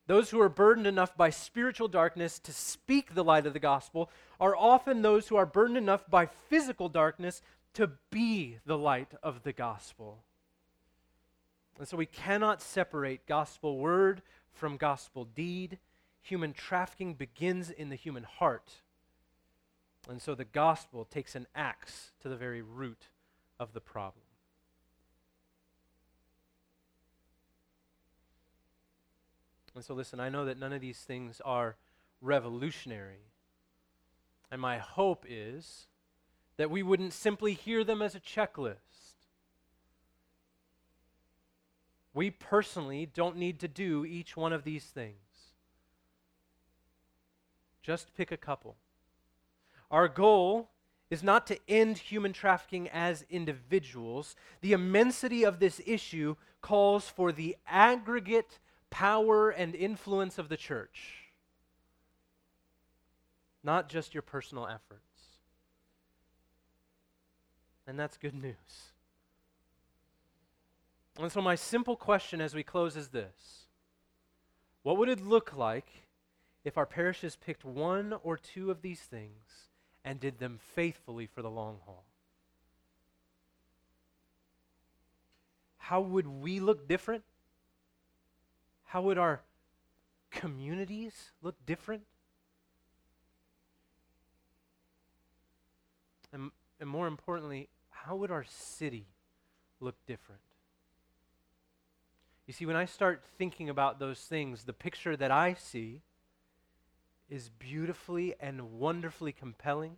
Those 0.08 0.30
who 0.30 0.40
are 0.40 0.48
burdened 0.48 0.88
enough 0.88 1.16
by 1.16 1.30
spiritual 1.30 1.86
darkness 1.86 2.40
to 2.40 2.52
speak 2.52 3.14
the 3.14 3.22
light 3.22 3.46
of 3.46 3.52
the 3.52 3.60
gospel 3.60 4.10
are 4.40 4.56
often 4.56 5.02
those 5.02 5.28
who 5.28 5.36
are 5.36 5.46
burdened 5.46 5.78
enough 5.78 6.10
by 6.10 6.26
physical 6.26 6.88
darkness 6.88 7.40
to 7.74 7.92
be 8.10 8.58
the 8.66 8.76
light 8.76 9.12
of 9.22 9.44
the 9.44 9.52
gospel. 9.52 10.24
And 11.78 11.86
so 11.86 11.96
we 11.96 12.06
cannot 12.06 12.60
separate 12.60 13.26
gospel 13.26 13.78
word 13.78 14.22
from 14.54 14.76
gospel 14.76 15.24
deed. 15.24 15.78
Human 16.22 16.52
trafficking 16.52 17.14
begins 17.14 17.70
in 17.70 17.90
the 17.90 17.96
human 17.96 18.22
heart. 18.22 18.70
And 20.08 20.20
so 20.22 20.34
the 20.34 20.44
gospel 20.44 21.04
takes 21.04 21.34
an 21.34 21.46
axe 21.54 22.12
to 22.20 22.28
the 22.28 22.36
very 22.36 22.62
root 22.62 23.08
of 23.58 23.72
the 23.72 23.80
problem. 23.80 24.24
And 29.74 29.84
so, 29.84 29.94
listen, 29.94 30.20
I 30.20 30.28
know 30.28 30.44
that 30.44 30.58
none 30.58 30.72
of 30.72 30.80
these 30.80 31.00
things 31.00 31.40
are 31.44 31.76
revolutionary. 32.20 33.32
And 34.50 34.60
my 34.60 34.78
hope 34.78 35.24
is 35.28 35.88
that 36.56 36.70
we 36.70 36.82
wouldn't 36.82 37.12
simply 37.12 37.54
hear 37.54 37.82
them 37.82 38.00
as 38.00 38.14
a 38.14 38.20
checklist. 38.20 38.93
We 42.14 42.30
personally 42.30 43.06
don't 43.06 43.36
need 43.36 43.58
to 43.60 43.68
do 43.68 44.04
each 44.04 44.36
one 44.36 44.52
of 44.52 44.62
these 44.62 44.84
things. 44.84 45.18
Just 47.82 48.14
pick 48.14 48.30
a 48.32 48.36
couple. 48.36 48.76
Our 49.90 50.08
goal 50.08 50.70
is 51.10 51.22
not 51.22 51.46
to 51.48 51.58
end 51.68 51.98
human 51.98 52.32
trafficking 52.32 52.88
as 52.88 53.24
individuals. 53.28 54.36
The 54.62 54.72
immensity 54.72 55.44
of 55.44 55.58
this 55.58 55.80
issue 55.84 56.36
calls 56.62 57.08
for 57.08 57.30
the 57.30 57.56
aggregate 57.66 58.58
power 58.90 59.50
and 59.50 59.74
influence 59.74 60.38
of 60.38 60.48
the 60.48 60.56
church, 60.56 61.32
not 63.62 63.88
just 63.88 64.14
your 64.14 64.22
personal 64.22 64.66
efforts. 64.66 65.02
And 67.86 67.98
that's 67.98 68.16
good 68.16 68.34
news. 68.34 68.93
And 71.18 71.30
so, 71.30 71.40
my 71.40 71.54
simple 71.54 71.96
question 71.96 72.40
as 72.40 72.54
we 72.54 72.62
close 72.62 72.96
is 72.96 73.08
this 73.08 73.66
What 74.82 74.96
would 74.98 75.08
it 75.08 75.24
look 75.24 75.56
like 75.56 75.88
if 76.64 76.76
our 76.76 76.86
parishes 76.86 77.36
picked 77.36 77.64
one 77.64 78.14
or 78.22 78.36
two 78.36 78.70
of 78.70 78.82
these 78.82 79.00
things 79.00 79.68
and 80.04 80.18
did 80.18 80.38
them 80.38 80.58
faithfully 80.74 81.26
for 81.26 81.42
the 81.42 81.50
long 81.50 81.78
haul? 81.84 82.04
How 85.78 86.00
would 86.00 86.26
we 86.26 86.60
look 86.60 86.88
different? 86.88 87.24
How 88.84 89.02
would 89.02 89.18
our 89.18 89.42
communities 90.30 91.32
look 91.42 91.54
different? 91.66 92.04
And, 96.32 96.50
and 96.80 96.88
more 96.88 97.06
importantly, 97.06 97.68
how 97.90 98.16
would 98.16 98.30
our 98.30 98.44
city 98.48 99.06
look 99.78 99.94
different? 100.06 100.40
You 102.46 102.52
see, 102.52 102.66
when 102.66 102.76
I 102.76 102.84
start 102.84 103.24
thinking 103.38 103.70
about 103.70 103.98
those 103.98 104.20
things, 104.20 104.64
the 104.64 104.72
picture 104.72 105.16
that 105.16 105.30
I 105.30 105.54
see 105.54 106.02
is 107.30 107.48
beautifully 107.48 108.34
and 108.38 108.78
wonderfully 108.78 109.32
compelling. 109.32 109.96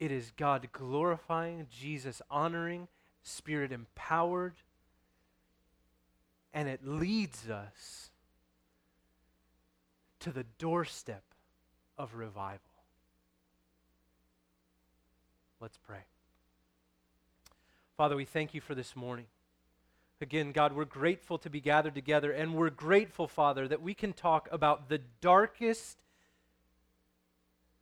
It 0.00 0.10
is 0.10 0.32
God 0.36 0.68
glorifying, 0.72 1.66
Jesus 1.70 2.20
honoring, 2.30 2.88
Spirit 3.22 3.72
empowered, 3.72 4.54
and 6.52 6.68
it 6.68 6.86
leads 6.86 7.48
us 7.48 8.10
to 10.20 10.32
the 10.32 10.44
doorstep 10.58 11.22
of 11.96 12.14
revival. 12.14 12.60
Let's 15.60 15.78
pray. 15.78 16.04
Father, 17.96 18.16
we 18.16 18.24
thank 18.24 18.54
you 18.54 18.60
for 18.60 18.74
this 18.74 18.94
morning. 18.96 19.26
Again, 20.20 20.50
God, 20.50 20.72
we're 20.72 20.84
grateful 20.84 21.38
to 21.38 21.48
be 21.50 21.60
gathered 21.60 21.94
together, 21.94 22.32
and 22.32 22.54
we're 22.54 22.70
grateful, 22.70 23.28
Father, 23.28 23.68
that 23.68 23.82
we 23.82 23.94
can 23.94 24.12
talk 24.12 24.48
about 24.50 24.88
the 24.88 25.00
darkest 25.20 25.98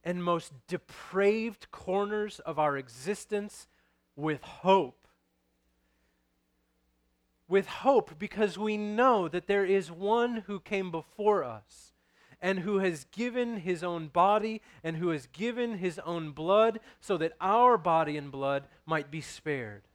and 0.05 0.23
most 0.23 0.53
depraved 0.69 1.71
corners 1.71 2.39
of 2.41 2.59
our 2.59 2.77
existence 2.77 3.67
with 4.17 4.43
hope. 4.43 5.09
With 7.49 7.67
hope, 7.67 8.19
because 8.19 8.59
we 8.59 8.77
know 8.77 9.29
that 9.29 9.47
there 9.47 9.65
is 9.65 9.91
one 9.91 10.45
who 10.47 10.61
came 10.61 10.91
before 10.91 11.43
us 11.43 11.95
and 12.43 12.61
who 12.61 12.79
has 12.79 13.05
given 13.05 13.57
his 13.57 13.83
own 13.83 14.09
body 14.09 14.61
and 14.85 14.99
who 14.99 15.09
has 15.09 15.27
given 15.27 15.79
his 15.79 15.99
own 16.01 16.33
blood 16.33 16.81
so 17.01 17.17
that 17.17 17.33
our 17.41 17.79
body 17.79 18.17
and 18.19 18.31
blood 18.31 18.65
might 18.85 19.11
be 19.11 19.23
spared. 19.23 19.86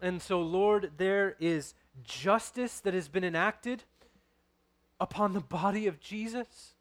And 0.00 0.20
so, 0.20 0.40
Lord, 0.40 0.92
there 0.96 1.36
is 1.38 1.74
justice 2.02 2.80
that 2.80 2.94
has 2.94 3.08
been 3.08 3.24
enacted 3.24 3.84
upon 5.00 5.32
the 5.32 5.40
body 5.40 5.86
of 5.86 6.00
Jesus, 6.00 6.74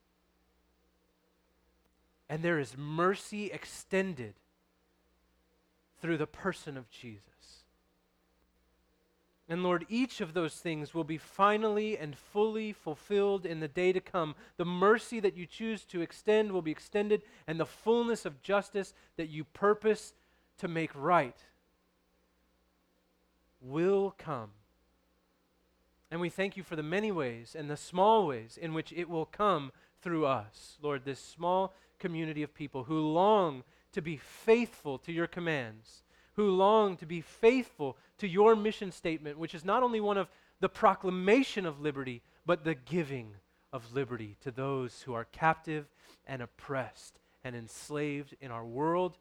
and 2.29 2.41
there 2.41 2.59
is 2.59 2.77
mercy 2.77 3.47
extended 3.47 4.33
through 6.01 6.17
the 6.17 6.27
person 6.27 6.77
of 6.77 6.89
Jesus. 6.89 7.23
And 9.49 9.61
Lord, 9.61 9.85
each 9.89 10.21
of 10.21 10.33
those 10.33 10.55
things 10.55 10.93
will 10.93 11.03
be 11.03 11.17
finally 11.17 11.97
and 11.97 12.17
fully 12.17 12.71
fulfilled 12.71 13.45
in 13.45 13.59
the 13.59 13.67
day 13.67 13.91
to 13.91 13.99
come. 13.99 14.35
The 14.57 14.65
mercy 14.65 15.19
that 15.19 15.35
you 15.35 15.45
choose 15.45 15.83
to 15.85 16.01
extend 16.01 16.51
will 16.51 16.61
be 16.61 16.71
extended, 16.71 17.23
and 17.45 17.59
the 17.59 17.65
fullness 17.65 18.25
of 18.25 18.41
justice 18.41 18.93
that 19.17 19.29
you 19.29 19.43
purpose 19.43 20.13
to 20.57 20.67
make 20.67 20.91
right 20.95 21.37
will 23.63 24.13
come. 24.17 24.51
And 26.11 26.21
we 26.21 26.29
thank 26.29 26.55
you 26.55 26.63
for 26.63 26.75
the 26.75 26.83
many 26.83 27.11
ways 27.11 27.55
and 27.57 27.69
the 27.69 27.77
small 27.77 28.27
ways 28.27 28.57
in 28.61 28.73
which 28.73 28.93
it 28.93 29.09
will 29.09 29.25
come 29.25 29.71
through 30.01 30.25
us, 30.25 30.77
Lord, 30.81 31.05
this 31.05 31.19
small 31.19 31.73
community 31.97 32.43
of 32.43 32.53
people 32.53 32.83
who 32.83 32.99
long 32.99 33.63
to 33.93 34.01
be 34.01 34.17
faithful 34.17 34.97
to 34.99 35.11
your 35.11 35.27
commands, 35.27 36.03
who 36.33 36.49
long 36.51 36.97
to 36.97 37.05
be 37.05 37.21
faithful 37.21 37.97
to 38.17 38.27
your 38.27 38.55
mission 38.55 38.91
statement, 38.91 39.39
which 39.39 39.55
is 39.55 39.63
not 39.63 39.81
only 39.81 40.01
one 40.01 40.17
of 40.17 40.27
the 40.59 40.69
proclamation 40.69 41.65
of 41.65 41.79
liberty, 41.79 42.21
but 42.45 42.63
the 42.63 42.75
giving 42.75 43.35
of 43.71 43.93
liberty 43.93 44.37
to 44.41 44.51
those 44.51 45.01
who 45.01 45.13
are 45.13 45.25
captive 45.25 45.87
and 46.27 46.41
oppressed 46.41 47.19
and 47.43 47.55
enslaved 47.55 48.35
in 48.39 48.51
our 48.51 48.65
world, 48.65 49.17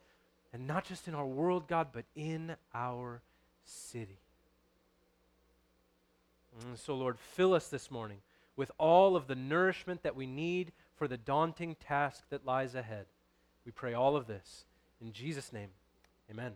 and 0.52 0.66
not 0.66 0.84
just 0.84 1.08
in 1.08 1.14
our 1.14 1.26
world, 1.26 1.68
God, 1.68 1.88
but 1.92 2.04
in 2.14 2.54
our 2.74 3.22
city. 3.64 4.18
And 6.60 6.78
so, 6.78 6.94
Lord, 6.94 7.18
fill 7.18 7.54
us 7.54 7.68
this 7.68 7.90
morning 7.90 8.18
with 8.56 8.70
all 8.78 9.16
of 9.16 9.26
the 9.26 9.34
nourishment 9.34 10.02
that 10.02 10.16
we 10.16 10.26
need 10.26 10.72
for 10.96 11.08
the 11.08 11.16
daunting 11.16 11.76
task 11.76 12.24
that 12.30 12.44
lies 12.44 12.74
ahead. 12.74 13.06
We 13.64 13.72
pray 13.72 13.94
all 13.94 14.16
of 14.16 14.26
this 14.26 14.64
in 15.00 15.12
Jesus' 15.12 15.52
name. 15.52 15.70
Amen. 16.30 16.52